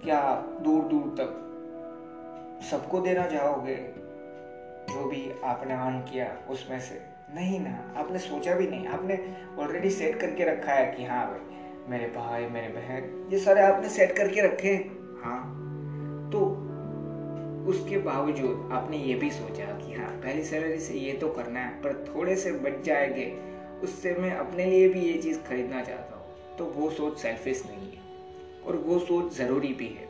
क्या 0.03 0.33
दूर 0.61 0.83
दूर 0.83 1.15
तक 1.19 1.45
सबको 2.71 2.99
देना 2.99 3.27
चाहोगे? 3.27 3.75
जो 4.93 5.05
भी 5.05 5.31
आपने 5.43 5.75
ऑन 5.75 5.99
किया 5.99 6.37
उसमें 6.49 6.79
से? 6.79 7.01
नहीं 7.35 7.59
ना, 7.59 7.93
आपने 7.97 8.19
सोचा 8.19 8.53
भी 8.55 8.67
नहीं। 8.67 8.87
आपने 8.87 9.35
ऑलरेडी 9.59 9.89
सेट 9.89 10.19
करके 10.19 10.43
रखा 10.43 10.71
है 10.71 10.91
कि 10.91 11.05
हाँ 11.05 11.27
भाई, 11.27 11.39
मेरे 11.89 12.05
भाई, 12.05 12.45
मेरे 12.45 12.67
बहन, 12.67 13.29
ये 13.31 13.39
सारे 13.39 13.61
आपने 13.61 13.89
सेट 13.89 14.17
करके 14.17 14.41
रखे 14.41 14.67
हैं। 14.67 14.97
हाँ। 15.23 15.68
उसके 17.69 17.97
बावजूद 17.97 18.69
आपने 18.71 18.97
ये 18.97 19.15
भी 19.15 19.29
सोचा 19.31 19.65
कि 19.65 19.93
हाँ 19.93 20.09
पहली 20.09 20.43
सैलरी 20.43 20.79
से 20.79 20.93
ये 20.93 21.13
तो 21.13 21.29
करना 21.29 21.59
है, 21.59 21.69
पर 21.81 22.05
थोड़े 22.09 22.35
से 22.35 22.51
बच 22.51 22.83
जाएँगे, 22.85 23.25
उससे 23.83 24.13
मैं 24.13 24.31
अपने 24.31 24.65
लिए 24.65 24.87
भी 24.89 25.01
ये 25.01 25.17
चीज़ 25.17 25.39
खरीदना 25.39 25.81
चाहता 25.81 26.15
हूँ। 26.15 26.57
तो 26.57 26.65
वो 26.65 26.89
सोच 26.89 27.17
सेल्फिश 27.17 27.63
नहीं 27.65 27.91
है 27.91 28.01
और 28.67 28.75
वो 28.75 28.99
सोच 28.99 29.35
ज़रूरी 29.37 29.73
भी 29.73 29.87
है। 29.87 30.07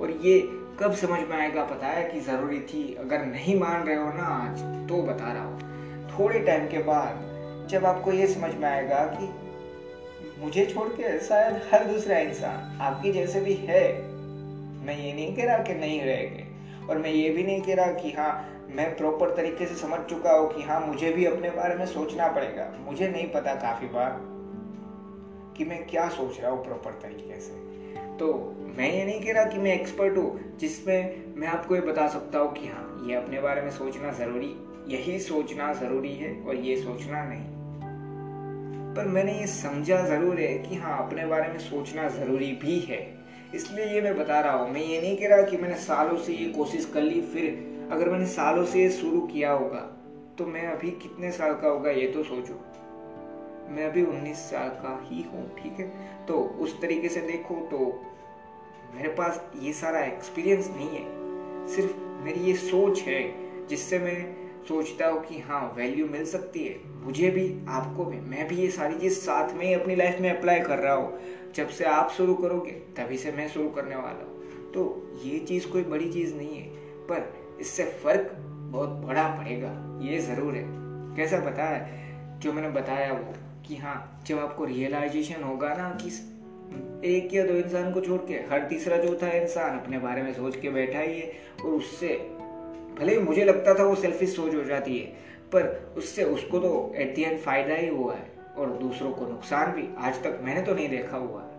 और 0.00 0.10
ये 0.10 0.38
कब 0.80 0.94
समझ 0.94 1.20
में 1.20 1.36
आएगा 1.36 1.64
पता 1.64 1.86
है 1.86 2.10
कि 2.10 2.20
ज़रूरी 2.20 2.60
थी? 2.60 2.82
अगर 2.94 3.24
नहीं 3.26 3.58
मान 3.60 3.86
रहे 3.86 3.96
हो 3.96 4.12
ना 4.12 4.24
आज 4.24 4.88
तो 4.88 5.02
बता 5.02 5.32
रहा 5.32 5.44
हूँ। 5.44 5.60
थोड़े 6.10 6.38
टाइम 6.38 6.66
के 6.68 6.78
बाद 6.78 7.24
जब 7.70 7.84
आपको 7.84 8.12
ये 8.12 8.26
समझ 8.26 8.54
में 8.54 8.68
आएगा 8.68 9.04
कि 9.14 10.40
मुझे 10.40 10.66
छोड़ 10.66 10.88
के 10.88 11.18
शायद 11.20 11.60
हर 11.72 11.84
दूसरा 11.84 12.18
इंसान 12.18 12.78
आपकी 12.80 13.12
जैसे 13.12 13.40
भी 13.40 13.54
है, 13.54 13.84
मैं 14.86 14.98
ये 14.98 15.12
नहीं 15.12 15.36
कह 15.36 15.44
रहा 15.44 15.58
कि 15.58 15.74
नहीं 15.74 16.00
रहेंगे। 16.02 16.45
और 16.90 16.98
मैं 16.98 17.10
ये 17.10 17.30
भी 17.30 17.42
नहीं 17.42 17.62
कह 17.62 17.74
रहा 17.74 17.92
कि 17.92 18.12
हाँ 18.12 18.52
मैं 18.70 18.96
प्रॉपर 18.96 19.34
तरीके 19.36 19.66
से 19.66 19.74
समझ 19.74 20.00
चुका 20.00 20.32
हूँ 20.32 20.54
कि 20.54 20.62
हाँ 20.62 20.86
मुझे 20.86 21.10
भी 21.10 21.24
अपने 21.24 21.50
बारे 21.50 21.74
में 21.74 21.86
सोचना 21.86 22.28
पड़ेगा। 22.28 22.72
मुझे 22.78 23.08
नहीं 23.08 23.30
पता 23.30 23.54
काफ़ी 23.54 23.86
बार 23.86 24.18
कि 25.56 25.64
मैं 25.64 25.86
क्या 25.86 26.08
सोच 26.08 26.40
रहा 26.40 26.50
हूँ 26.50 26.64
प्रॉपर 26.64 26.90
तरीके 26.90 27.40
से। 27.40 27.52
तो 28.16 28.56
मैं 28.78 28.92
ये 28.92 29.04
नहीं 29.04 29.20
कह 29.20 29.32
रहा 29.32 29.44
कि 29.44 29.58
मैं 29.58 29.72
एक्सपर्ट 29.72 30.16
हूँ, 30.16 30.56
जिसमें 30.58 31.34
मैं 31.36 31.48
आपको 31.48 31.74
ये 31.74 31.80
बता 31.80 32.08
सकता 32.08 32.38
हूँ 32.38 32.52
कि 32.52 32.66
हाँ 32.66 33.04
ये 33.08 33.14
अपने 33.14 33.40
बारे 33.40 33.62
में 33.62 33.70
सोचना 33.70 34.12
ज़रूरी, 34.12 34.56
यही 34.88 35.18
सोचना 35.18 35.72
ज़रूरी 35.72 36.14
है 36.14 36.42
और 36.42 36.56
ये 36.56 36.76
सोचना 36.76 37.24
नहीं। 37.24 37.44
पर 38.94 39.04
मैंने 39.04 39.32
ये 39.32 39.46
समझा 39.46 40.02
ज़रूर 40.02 40.40
है 40.40 40.58
कि 40.58 40.74
हाँ 40.74 41.06
अपने 41.06 41.26
बारे 41.26 41.48
में 41.48 41.58
सोचना 41.58 42.08
ज़रूरी 42.08 42.52
भी 42.52 42.78
है। 42.78 43.15
इसलिए 43.54 43.84
ये 43.86 44.00
मैं 44.00 44.16
बता 44.18 44.40
रहा 44.40 44.52
हूँ। 44.52 44.70
मैं 44.72 44.80
ये 44.80 45.00
नहीं 45.00 45.16
कह 45.16 45.28
रहा 45.28 45.42
कि 45.42 45.56
मैंने 45.56 45.76
सालों 45.76 46.16
से 46.18 46.32
ये 46.32 46.48
कोशिश 46.52 46.84
कर 46.84 47.02
ली, 47.02 47.20
फिर 47.22 47.88
अगर 47.92 48.08
मैंने 48.08 48.26
सालों 48.26 48.64
से 48.64 48.80
ये 48.80 48.90
शुरू 48.90 49.20
किया 49.26 49.52
होगा 49.52 49.80
तो 50.38 50.46
मैं 50.46 50.66
अभी 50.68 50.90
कितने 51.02 51.30
साल 51.32 51.54
का 51.54 51.68
होगा 51.68 51.90
ये 51.90 52.06
तो 52.06 52.22
सोचो। 52.24 52.54
मैं 53.68 53.84
अभी 53.84 54.04
19 54.04 54.38
साल 54.50 54.68
का 54.82 54.98
ही 55.04 55.22
हूँ, 55.22 55.48
ठीक 55.56 55.78
है? 55.80 55.86
तो 56.26 56.34
उस 56.60 56.80
तरीके 56.80 57.08
से 57.08 57.20
देखो 57.20 57.54
तो 57.70 57.78
मेरे 58.94 59.08
पास 59.08 59.40
ये 59.62 59.72
सारा 59.72 60.00
एक्सपीरियंस 60.00 60.68
नहीं 60.70 60.88
है। 60.88 61.66
सिर्फ़ 61.68 61.96
मेरी 62.24 62.40
ये 62.40 62.54
सोच 62.56 63.00
है, 63.00 63.22
जिससे 63.68 63.98
मैं 63.98 64.18
सोचता 64.68 65.06
हूँ 65.06 65.24
कि 65.24 65.38
हाँ 65.38 65.74
वैल्यू 65.76 66.06
मिल 66.06 66.24
सकती 66.26 66.64
है। 66.64 66.78
मुझे 67.02 67.30
भी, 67.30 67.56
आपको 67.68 68.04
भी। 68.04 68.16
मैं 68.16 68.48
भी 68.48 68.56
ये 68.56 68.70
सारी 68.70 68.98
चीज़ 68.98 69.14
साथ 69.14 69.54
में 69.54 69.66
ही 69.66 69.72
अपनी 69.72 69.96
लाइफ 69.96 70.20
में 70.20 70.38
अप्लाई 70.38 70.60
कर 70.60 70.78
रहा 70.78 70.94
हूँ। 70.94 71.18
जब 71.54 71.68
से 71.68 71.84
आप 71.84 72.10
शुरू 72.10 72.34
करोगे, 72.34 72.70
तभी 72.70 73.16
से 73.16 73.32
मैं 73.32 73.48
शुरू 73.48 73.68
करने 73.68 73.96
वाला 73.96 74.24
हूँ। 74.24 74.36
तो 74.72 75.10
ये 75.24 75.38
चीज़ 75.38 75.68
कोई 75.68 75.82
बड़ी 75.82 76.12
चीज़ 76.12 76.34
नहीं 76.34 76.56
है, 76.56 76.68
पर 77.06 77.34
इससे 77.60 77.84
फ़र्क 77.84 78.32
बहुत 78.72 78.88
बड़ा 78.88 79.28
पड़ेगा। 79.28 80.00
ये 80.02 80.18
ज़रूर 80.18 80.54
है। 80.54 80.64
कैसा 81.16 81.40
पता 81.40 81.64
है? 81.64 82.06
जो 82.40 82.52
मैंने 82.52 82.68
बताया 82.68 83.12
वो, 83.12 83.34
कि 83.68 83.76
हाँ 83.76 84.24
जब 84.26 84.38
आपको 84.38 84.64
रियलाइजेशन 84.64 85.42
होगा 85.42 85.68
ना, 85.68 85.98
कि 86.02 86.08
एक 87.16 87.34
या 87.34 87.46
दो 87.46 87.52
इंसान 87.52 87.92
को 87.92 88.00
छोड़ 88.00 88.20
के, 88.20 88.34
हर 88.34 88.66
तीसरा 88.68 88.98
चौथा 88.98 89.28
इंसान 89.28 89.78
अपने 89.78 89.98
बारे 89.98 90.22
में 90.22 90.34
सोच 90.34 90.56
के 90.56 90.70
बैठा 90.70 90.98
ही 90.98 91.20
है, 91.20 91.32
और 91.64 91.70
उससे 91.70 92.35
भले 92.98 93.12
ही 93.12 93.18
मुझे 93.18 93.44
लगता 93.44 93.74
था 93.74 93.84
वो 93.84 93.94
सेल्फिश 93.94 94.34
सोच 94.36 94.54
हो 94.54 94.62
जाती 94.64 94.98
है, 94.98 95.06
पर 95.52 95.94
उससे 95.96 96.24
उसको 96.24 96.58
तो 96.58 96.92
एट 96.96 97.14
दी 97.14 97.22
एंड 97.22 97.38
फ़ायदा 97.38 97.74
ही 97.74 97.88
हुआ 97.88 98.14
है 98.14 98.30
और 98.56 98.70
दूसरों 98.78 99.10
को 99.12 99.26
नुकसान 99.26 99.72
भी 99.72 99.88
आज 99.98 100.22
तक 100.22 100.38
मैंने 100.42 100.62
तो 100.62 100.74
नहीं 100.74 100.88
देखा 100.88 101.16
हुआ 101.16 101.42
है। 101.42 101.54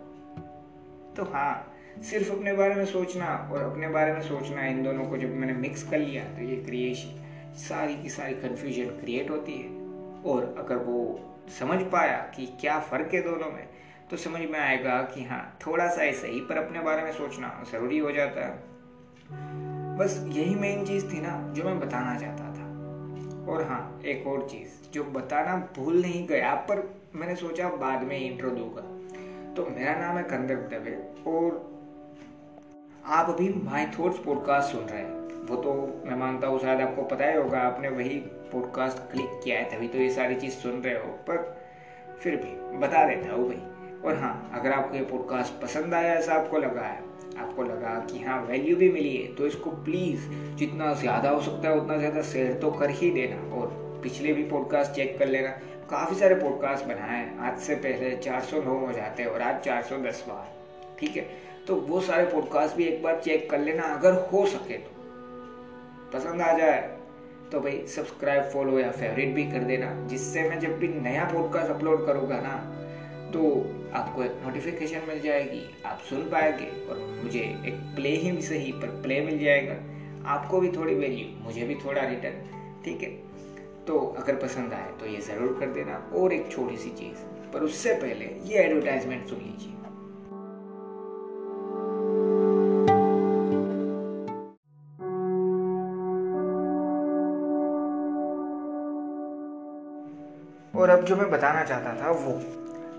तो 1.14 1.24
हाँ 1.24 1.74
सिर्फ़ 2.02 2.32
अपने 2.32 2.52
बारे 2.52 2.74
में 2.74 2.84
सोचना 2.86 3.26
और 3.52 3.62
अपने 3.62 3.88
बारे 3.88 4.12
में 4.12 4.20
सोचना, 4.22 4.66
इन 4.66 4.82
दोनों 4.82 5.04
को 5.04 5.16
जब 5.16 5.34
मैंने 5.34 5.52
मिक्स 5.52 5.82
कर 5.82 5.98
लिया 5.98 6.24
तो 6.24 6.42
ये 6.42 6.56
क्रिएशन 6.56 7.54
सारी 7.58 7.96
की 8.02 8.08
सारी 8.08 8.34
कन्फ्यूज़न 8.34 8.90
क्रिएट 9.00 9.30
होती 9.30 9.52
है। 9.52 9.76
और 10.24 10.54
अगर 10.58 10.76
वो 10.76 10.98
समझ 11.58 11.80
पाया 11.92 12.16
कि 12.36 12.46
क्या 12.60 12.78
फ़र्क 12.80 13.14
है 13.14 13.22
दोनों 13.22 13.50
में 13.50 13.66
तो 14.10 14.16
समझ 14.16 14.40
में 14.40 14.58
आएगा 14.58 15.00
कि 15.14 15.24
हाँ 15.24 15.58
थोड़ा 15.66 15.88
सा 15.88 16.02
ऐसे 16.02 16.28
ही 16.28 16.40
पर 16.40 16.56
अपने 16.56 16.80
बारे 16.80 17.02
में 17.02 17.12
सोचना 17.12 17.56
ज़रूरी 17.72 17.98
हो 17.98 18.12
जाता 18.12 18.46
है। 18.46 19.67
बस 19.98 20.24
यही 20.28 20.54
मेन 20.54 20.84
चीज़ 20.84 21.04
थी 21.12 21.20
ना, 21.20 21.52
जो 21.52 21.64
मैं 21.64 21.80
बताना 21.80 22.18
चाहता 22.18 22.44
था। 22.44 23.52
और 23.52 23.62
हाँ 23.62 24.00
एक 24.04 24.26
और 24.26 24.48
चीज़, 24.48 24.92
जो 24.92 25.04
बताना 25.04 25.56
भूल 25.76 26.00
नहीं 26.00 26.26
गया 26.28 26.54
पर 26.54 27.00
मैंने 27.14 27.34
सोचा 27.36 27.68
बाद 27.68 28.02
में 28.02 28.18
इंट्रो 28.18 28.50
दूँगा। 28.50 28.82
तो 29.54 29.66
मेरा 29.70 29.94
नाम 29.94 30.16
है 30.16 30.22
कंदर 30.22 30.54
दवे, 30.54 30.94
और 31.32 31.78
आप 33.06 33.30
अभी 33.30 33.48
माई 33.48 33.86
थॉट्स 33.86 34.18
पॉडकास्ट 34.18 34.72
सुन 34.72 34.84
रहे 34.84 35.02
हैं। 35.02 35.46
वो 35.46 35.56
तो 35.56 35.74
मैं 36.06 36.16
मानता 36.16 36.46
हूँ, 36.46 36.60
शायद 36.60 36.80
आपको 36.80 37.02
पता 37.02 37.24
ही 37.24 37.36
होगा, 37.36 37.60
आपने 37.60 37.88
वही 37.88 38.18
पॉडकास्ट 38.52 39.12
क्लिक 39.12 39.40
किया 39.44 39.58
है, 39.58 39.64
तभी 39.64 39.88
तो 39.88 39.98
ये 39.98 40.10
सारी 40.10 40.34
चीज़ 40.34 40.54
सुन 40.54 40.72
रहे 40.72 40.94
हो, 40.94 41.12
पर 41.28 41.58
फिर 42.20 42.36
भी 42.36 42.78
बता 42.78 43.06
देता 43.08 43.32
हूँ 43.32 43.48
भाई। 43.48 43.62
और 44.04 44.18
हाँ 44.18 44.50
अगर 44.54 44.72
आपको 44.72 44.96
ये 44.96 45.04
पॉडकास्ट 45.04 45.62
पसंद 45.62 45.94
आया, 45.94 46.14
ऐसा 46.14 46.34
आपको 46.34 46.58
लगा 46.58 46.80
है 46.80 47.07
आपको 47.38 47.62
लगा 47.62 47.94
कि 48.10 48.22
हाँ 48.22 48.40
वैल्यू 48.44 48.76
भी 48.76 48.88
मिली 48.92 49.16
है 49.16 49.34
तो 49.34 49.46
इसको 49.46 49.70
प्लीज़ 49.84 50.28
जितना 50.56 50.92
ज़्यादा 50.94 51.30
हो 51.30 51.40
सकता 51.42 51.68
है, 51.68 51.76
उतना 51.76 51.96
ज़्यादा 51.98 52.22
शेयर 52.24 52.52
तो 52.54 52.70
कर 52.72 52.90
ही 52.92 53.10
देना 53.10 53.56
और 53.56 53.66
पिछले 54.02 54.32
भी 54.32 54.42
पॉडकास्ट 54.44 54.92
चेक 54.92 55.18
कर 55.18 55.26
लेना। 55.26 55.48
काफ़ी 55.90 56.16
सारे 56.16 56.34
पॉडकास्ट 56.34 56.84
बनाए 56.84 57.16
हैं। 57.16 57.38
आज 57.40 57.58
से 57.60 57.74
पहले 57.76 58.10
409 58.18 58.78
हो 58.78 58.92
जाते 58.92 59.22
हैं 59.22 59.30
और 59.30 59.42
आज 59.42 59.62
410 59.64 60.24
बार। 60.28 60.46
ठीक 61.00 61.16
है? 61.16 61.26
तो 61.66 61.74
वो 61.82 62.00
सारे 62.00 62.24
पॉडकास्ट 62.26 62.76
भी 62.76 62.84
एक 62.84 63.02
बार 63.02 63.20
चेक 63.20 63.48
कर 63.50 63.58
लेना, 63.60 63.82
अगर 63.94 64.14
हो 64.32 64.44
सके 64.46 64.76
तो। 64.76 64.90
पसंद 66.12 66.40
आ 66.40 66.52
जाए 66.58 66.80
तो 67.52 67.60
भाई 67.60 67.76
सब्सक्राइब 67.88 68.42
फॉलो 68.44 68.78
या 68.78 68.90
फेवरेट 68.90 69.34
भी 69.34 69.44
कर 69.50 69.64
देना, 69.64 69.92
जिससे 70.08 70.48
मैं 70.48 70.58
जब 70.60 70.78
भी 70.78 70.88
नया 70.90 71.24
पॉडकास्ट 71.32 71.70
अपलोड 71.70 72.06
करूँगा 72.06 72.40
ना 72.40 72.54
तो 73.28 73.40
आपको 73.94 74.22
एक 74.24 74.40
नोटिफिकेशन 74.44 75.02
मिल 75.08 75.20
जाएगी, 75.20 75.62
आप 75.86 75.98
सुन 76.08 76.22
पाएँगे 76.30 76.66
और 76.90 76.98
मुझे 77.24 77.40
एक 77.40 77.74
प्ले 77.96 78.10
ही 78.16 78.40
सही 78.42 78.72
पर 78.72 79.00
प्ले 79.02 79.20
मिल 79.20 79.38
जाएगा। 79.38 79.74
आपको 80.30 80.60
भी 80.60 80.68
थोड़ी 80.68 80.94
वैल्यू 80.94 81.26
मुझे 81.44 81.64
भी 81.64 81.74
थोड़ा 81.84 82.02
रिटर्न 82.02 82.82
ठीक 82.84 83.02
है? 83.02 83.10
तो 83.86 83.98
अगर 84.18 84.36
पसंद 84.36 84.72
आए 84.72 84.90
तो 85.00 85.06
ये 85.06 85.20
ज़रूर 85.22 85.56
कर 85.60 85.72
देना। 85.74 85.96
और 86.14 86.32
एक 86.32 86.50
छोटी 86.52 86.76
सी 86.76 86.90
चीज़, 86.90 87.24
पर 87.52 87.62
उससे 87.62 87.94
पहले 87.94 88.24
ये 88.46 88.62
एडवर्टाइजमेंट 88.62 89.28
सुन 89.28 89.38
लीजिए। 89.38 89.74
और 100.74 100.90
अब 100.90 101.04
जो 101.04 101.16
मैं 101.16 101.30
बताना 101.30 101.64
चाहता 101.64 101.94
था 102.02 102.10
वो 102.10 102.40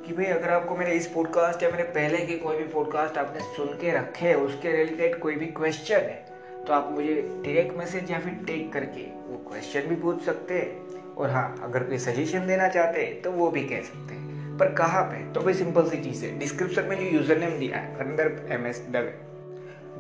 कि 0.10 0.16
भाई, 0.16 0.26
अगर 0.26 0.50
आपको 0.50 0.76
मेरे 0.76 0.92
इस 0.92 1.08
पॉडकास्ट 1.08 1.64
या 1.64 1.70
मेरे 1.70 1.84
पहले 1.86 2.18
के 2.18 2.36
कोई 2.36 2.56
भी 2.58 2.64
पॉडकास्ट 2.64 3.18
आपने 3.18 3.40
सुन 3.56 3.68
के 3.82 3.92
रखे 3.92 4.26
है, 4.26 4.36
उसके 4.36 4.72
रिलेटेड 4.72 5.20
कोई 5.20 5.36
भी 5.36 5.46
क्वेश्चन 5.58 5.96
है 5.96 6.64
तो 6.68 6.74
आप 6.74 6.88
मुझे 6.92 7.14
डायरेक्ट 7.46 7.76
मैसेज 7.78 8.12
या 8.12 8.20
फिर 8.20 8.34
टेक 8.48 8.72
करके 8.74 9.02
वो 9.24 9.38
क्वेश्चन 9.50 9.88
भी 9.88 9.96
पूछ 9.96 10.22
सकते 10.22 10.54
हैं। 10.54 11.14
और 11.16 11.30
हाँ 11.30 11.60
अगर 11.64 11.84
कोई 11.84 11.98
सजेशन 11.98 12.48
देना 12.48 12.68
चाहते 12.68 13.02
हैं 13.02 13.22
तो 13.22 13.32
वो 13.32 13.50
भी 13.52 13.64
कह 13.64 13.82
सकते 13.82 14.14
हैं। 14.14 14.58
पर 14.58 14.74
कहाँ 14.76 15.04
पे? 15.04 15.24
तो 15.34 15.42
भाई 15.42 15.54
सिंपल 15.54 15.90
सी 15.90 16.02
चीज़ 16.04 16.26
है। 16.26 16.38
डिस्क्रिप्शन 16.40 16.84
में 16.84 16.96
जो 16.98 17.06
यूज़र 17.08 17.38
नेम 17.38 17.58
दिया 17.60 17.78
है 17.78 17.96
अंदर 18.00 18.48
एम 18.52 18.66
एस 18.68 18.86
दवे 18.90 19.14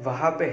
वहाँ 0.03 0.31
पे 0.39 0.49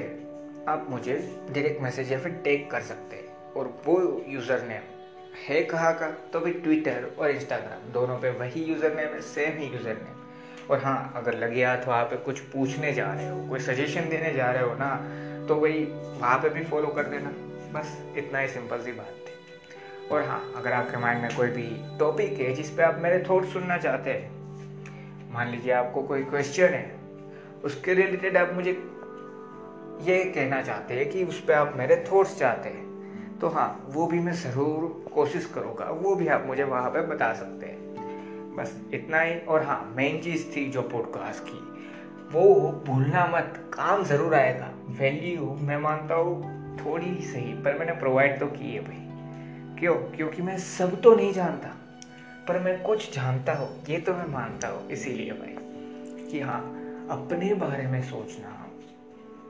आप 0.69 0.87
मुझे 0.91 1.17
डायरेक्ट 1.51 1.83
मैसेज 1.83 2.13
या 2.13 2.19
फिर 2.19 2.33
टेक 2.45 2.71
कर 2.71 2.81
सकते 2.83 3.17
हैं। 3.17 3.53
और 3.53 3.75
वो 3.87 4.01
यूज़र 4.29 4.63
नेम 4.69 4.96
है 5.39 5.63
कहाँ 5.65 5.93
का? 5.95 6.09
तो 6.33 6.41
भाई 6.41 6.53
ट्विटर 6.55 7.11
और 7.19 7.31
इंस्टाग्राम 7.31 7.93
दोनों 7.93 8.19
पे 8.19 8.31
वही 8.39 8.63
यूज़र 8.65 8.95
नेम 8.95 9.15
है 9.15 9.21
सेम 9.23 9.59
ही 9.59 9.67
यूज़र 9.67 9.95
नेम 9.95 10.71
और 10.71 10.83
हाँ 10.83 11.13
अगर 11.17 11.39
लगे 11.39 11.77
तो 11.77 11.91
वहाँ 11.91 12.05
पे 12.05 12.17
कुछ 12.25 12.41
पूछने 12.53 12.93
जा 12.93 13.13
रहे 13.13 13.29
हो, 13.29 13.47
कोई 13.49 13.61
सजेशन 13.61 14.09
देने 14.09 14.33
जा 14.35 14.51
रहे 14.51 14.63
हो 14.63 14.75
ना 14.75 14.95
तो 15.49 15.55
वही 15.57 15.85
वहाँ 15.85 16.39
पे 16.39 16.49
भी 16.49 16.65
फॉलो 16.65 16.89
कर 16.89 17.05
देना. 17.07 17.31
बस 17.73 17.97
इतना 18.19 18.39
ही 18.39 18.49
सिंपल 18.49 18.81
सी 18.81 18.93
बात 18.93 19.15
थी. 19.19 20.09
और 20.09 20.23
हाँ 20.23 20.41
अगर 20.57 20.73
आपके 20.73 20.97
माइंड 20.97 21.23
में 21.23 21.37
कोई 21.37 21.49
भी 21.51 21.67
टॉपिक 21.99 22.39
है, 22.41 22.53
जिस 22.55 22.71
पे 22.71 22.83
आप 22.83 22.99
मेरे 23.01 23.23
थॉट 23.31 23.45
सुनना 23.53 23.77
चाहते 23.79 24.11
हैं, 24.11 25.33
मान 25.33 25.49
लीजिए 25.49 25.73
आपको 25.73 26.03
कोई 26.03 26.23
क्वेश्चन 26.25 26.75
है, 26.75 26.95
उसके 27.65 27.95
रिलेटेड 27.95 28.37
आप 28.37 28.53
मुझे 28.55 28.71
ये 30.03 30.19
कहना 30.27 30.61
चाहते 30.63 30.95
हैं 30.95 31.09
कि 31.11 31.25
उस 31.25 31.41
पर 31.41 31.53
आप 31.55 31.75
मेरे 31.77 32.05
थॉट्स 32.13 32.39
चाहते 32.39 32.69
हैं. 32.69 32.86
तो 33.41 33.49
हाँ 33.49 33.87
वो 33.89 34.07
भी 34.07 34.19
मैं 34.19 34.33
ज़रूर 34.33 35.11
कोशिश 35.15 35.47
करूँगा। 35.47 35.85
वो 35.85 36.15
भी 36.15 36.29
आप 36.29 36.45
मुझे 36.47 36.65
वहाँ 36.65 36.91
पर 36.91 37.07
बता 37.07 37.35
सकते 37.35 37.67
हैं। 37.67 38.55
बस 38.57 38.77
इतना 38.95 39.21
ही, 39.21 39.39
और 39.39 39.63
हाँ 39.63 39.93
मेन 39.97 40.21
चीज़ 40.23 40.57
थी 40.57 40.71
जो 40.71 40.83
पॉडकास्ट 40.83 41.45
की। 41.45 41.59
वो 42.33 42.73
भूलना 42.87 43.27
मत, 43.27 43.71
काम 43.75 44.05
ज़रूर 44.05 44.35
आएगा। 44.35 44.71
वैल्यू 44.89 45.55
मैं 45.61 45.79
मानता 45.79 46.15
हूँ 46.15 46.79
थोड़ी 46.79 47.15
सही, 47.15 47.53
पर 47.55 47.79
मैंने 47.79 47.93
प्रोवाइड 47.93 48.41
तो 48.41 48.47
की 48.47 48.75
है 48.75 48.81
भाई। 48.81 49.77
क्यों? 49.79 49.95
क्योंकि 49.95 50.43
मैं 50.43 50.59
सब 50.59 51.01
तो 51.01 51.15
नहीं 51.15 51.33
जानता, 51.33 51.69
पर 52.49 52.59
मैं 52.59 52.83
कुछ 52.83 53.15
जानता 53.15 53.53
हूँ। 53.53 53.69
ये 53.89 53.99
तो 53.99 54.15
मैं 54.15 54.27
मानता 54.27 54.69
हूँ, 54.69 54.89
इसीलिए 54.91 55.31
भाई, 55.31 55.57
कि 56.31 56.41
हाँ 56.41 56.61
अपने 57.11 57.55
बारे 57.55 57.87
में 57.87 58.03
सोचना 58.03 58.63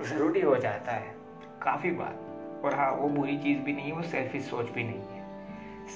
ज़रूरी 0.05 0.41
हो 0.41 0.57
जाता 0.57 0.93
है। 0.93 1.15
काफ़ी 1.63 1.91
बात। 1.91 2.36
और 2.65 2.75
हाँ 2.75 2.93
वो 2.93 3.09
बुरी 3.09 3.39
चीज़ 3.39 3.59
भी 3.59 3.73
नहीं 3.73 3.87
है, 3.87 3.93
वो 3.93 4.03
सेल्फिश 4.03 4.43
सोच 4.43 4.71
भी 4.71 4.85
नहीं 4.85 5.03
है। 5.03 5.27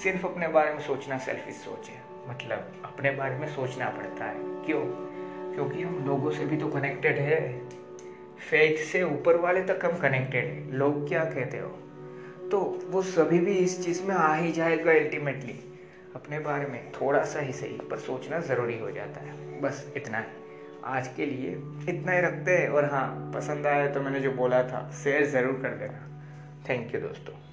सिर्फ़ 0.03 0.27
अपने 0.27 0.47
बारे 0.47 0.73
में 0.73 0.79
सोचना 0.79 1.17
सेल्फिश 1.17 1.55
सोच 1.55 1.89
है। 1.89 2.29
मतलब 2.29 2.81
अपने 2.85 3.11
बारे 3.11 3.35
में 3.35 3.47
सोचना 3.47 3.89
पड़ता 3.89 4.25
है। 4.25 4.35
क्यों? 4.39 5.11
क्योंकि 5.55 5.83
हम 5.83 6.05
लोगों 6.05 6.31
से 6.31 6.45
भी 6.45 6.57
तो 6.57 6.67
कनेक्टेड 6.67 7.17
है। 7.19 7.69
फेथ 8.49 8.85
से 8.85 9.03
ऊपर 9.03 9.35
वाले 9.35 9.61
तक 9.61 9.85
हम 9.85 9.97
कनेक्टेड 9.97 10.45
है। 10.45 10.71
लोग 10.71 11.07
क्या 11.07 11.25
कहते 11.25 11.57
हो? 11.57 11.67
तो 12.51 12.79
वो 12.89 13.01
सभी 13.01 13.39
भी 13.39 13.51
इस 13.51 13.85
चीज़ 13.85 14.03
में 14.03 14.15
आ 14.15 14.35
ही 14.35 14.51
जाएगा 14.51 14.91
अल्टीमेटली 14.91 15.79
अपने 16.15 16.39
बारे 16.39 16.65
में 16.65 16.91
थोड़ा 16.91 17.23
सा 17.23 17.39
ही 17.39 17.53
सही, 17.53 17.77
पर 17.77 17.97
सोचना 17.97 18.39
ज़रूरी 18.39 18.79
हो 18.79 18.91
जाता 18.91 19.21
है। 19.21 19.61
बस 19.61 19.93
इतना 19.97 20.17
ही। 20.17 20.25
आज 20.85 21.07
के 21.07 21.25
लिए 21.25 21.51
इतना 21.89 22.11
ही 22.11 22.21
रखते 22.21 22.57
हैं। 22.57 22.69
और 22.69 22.85
हाँ 22.85 23.31
पसंद 23.35 23.67
आया 23.67 23.87
तो 23.87 24.01
मैंने 24.01 24.19
जो 24.19 24.31
बोला 24.31 24.63
था 24.63 24.91
शेयर 25.03 25.25
ज़रूर 25.25 25.53
कर 25.53 25.69
देना। 25.69 26.10
थैंक 26.69 26.95
यू 26.95 27.01
दोस्तों। 27.01 27.50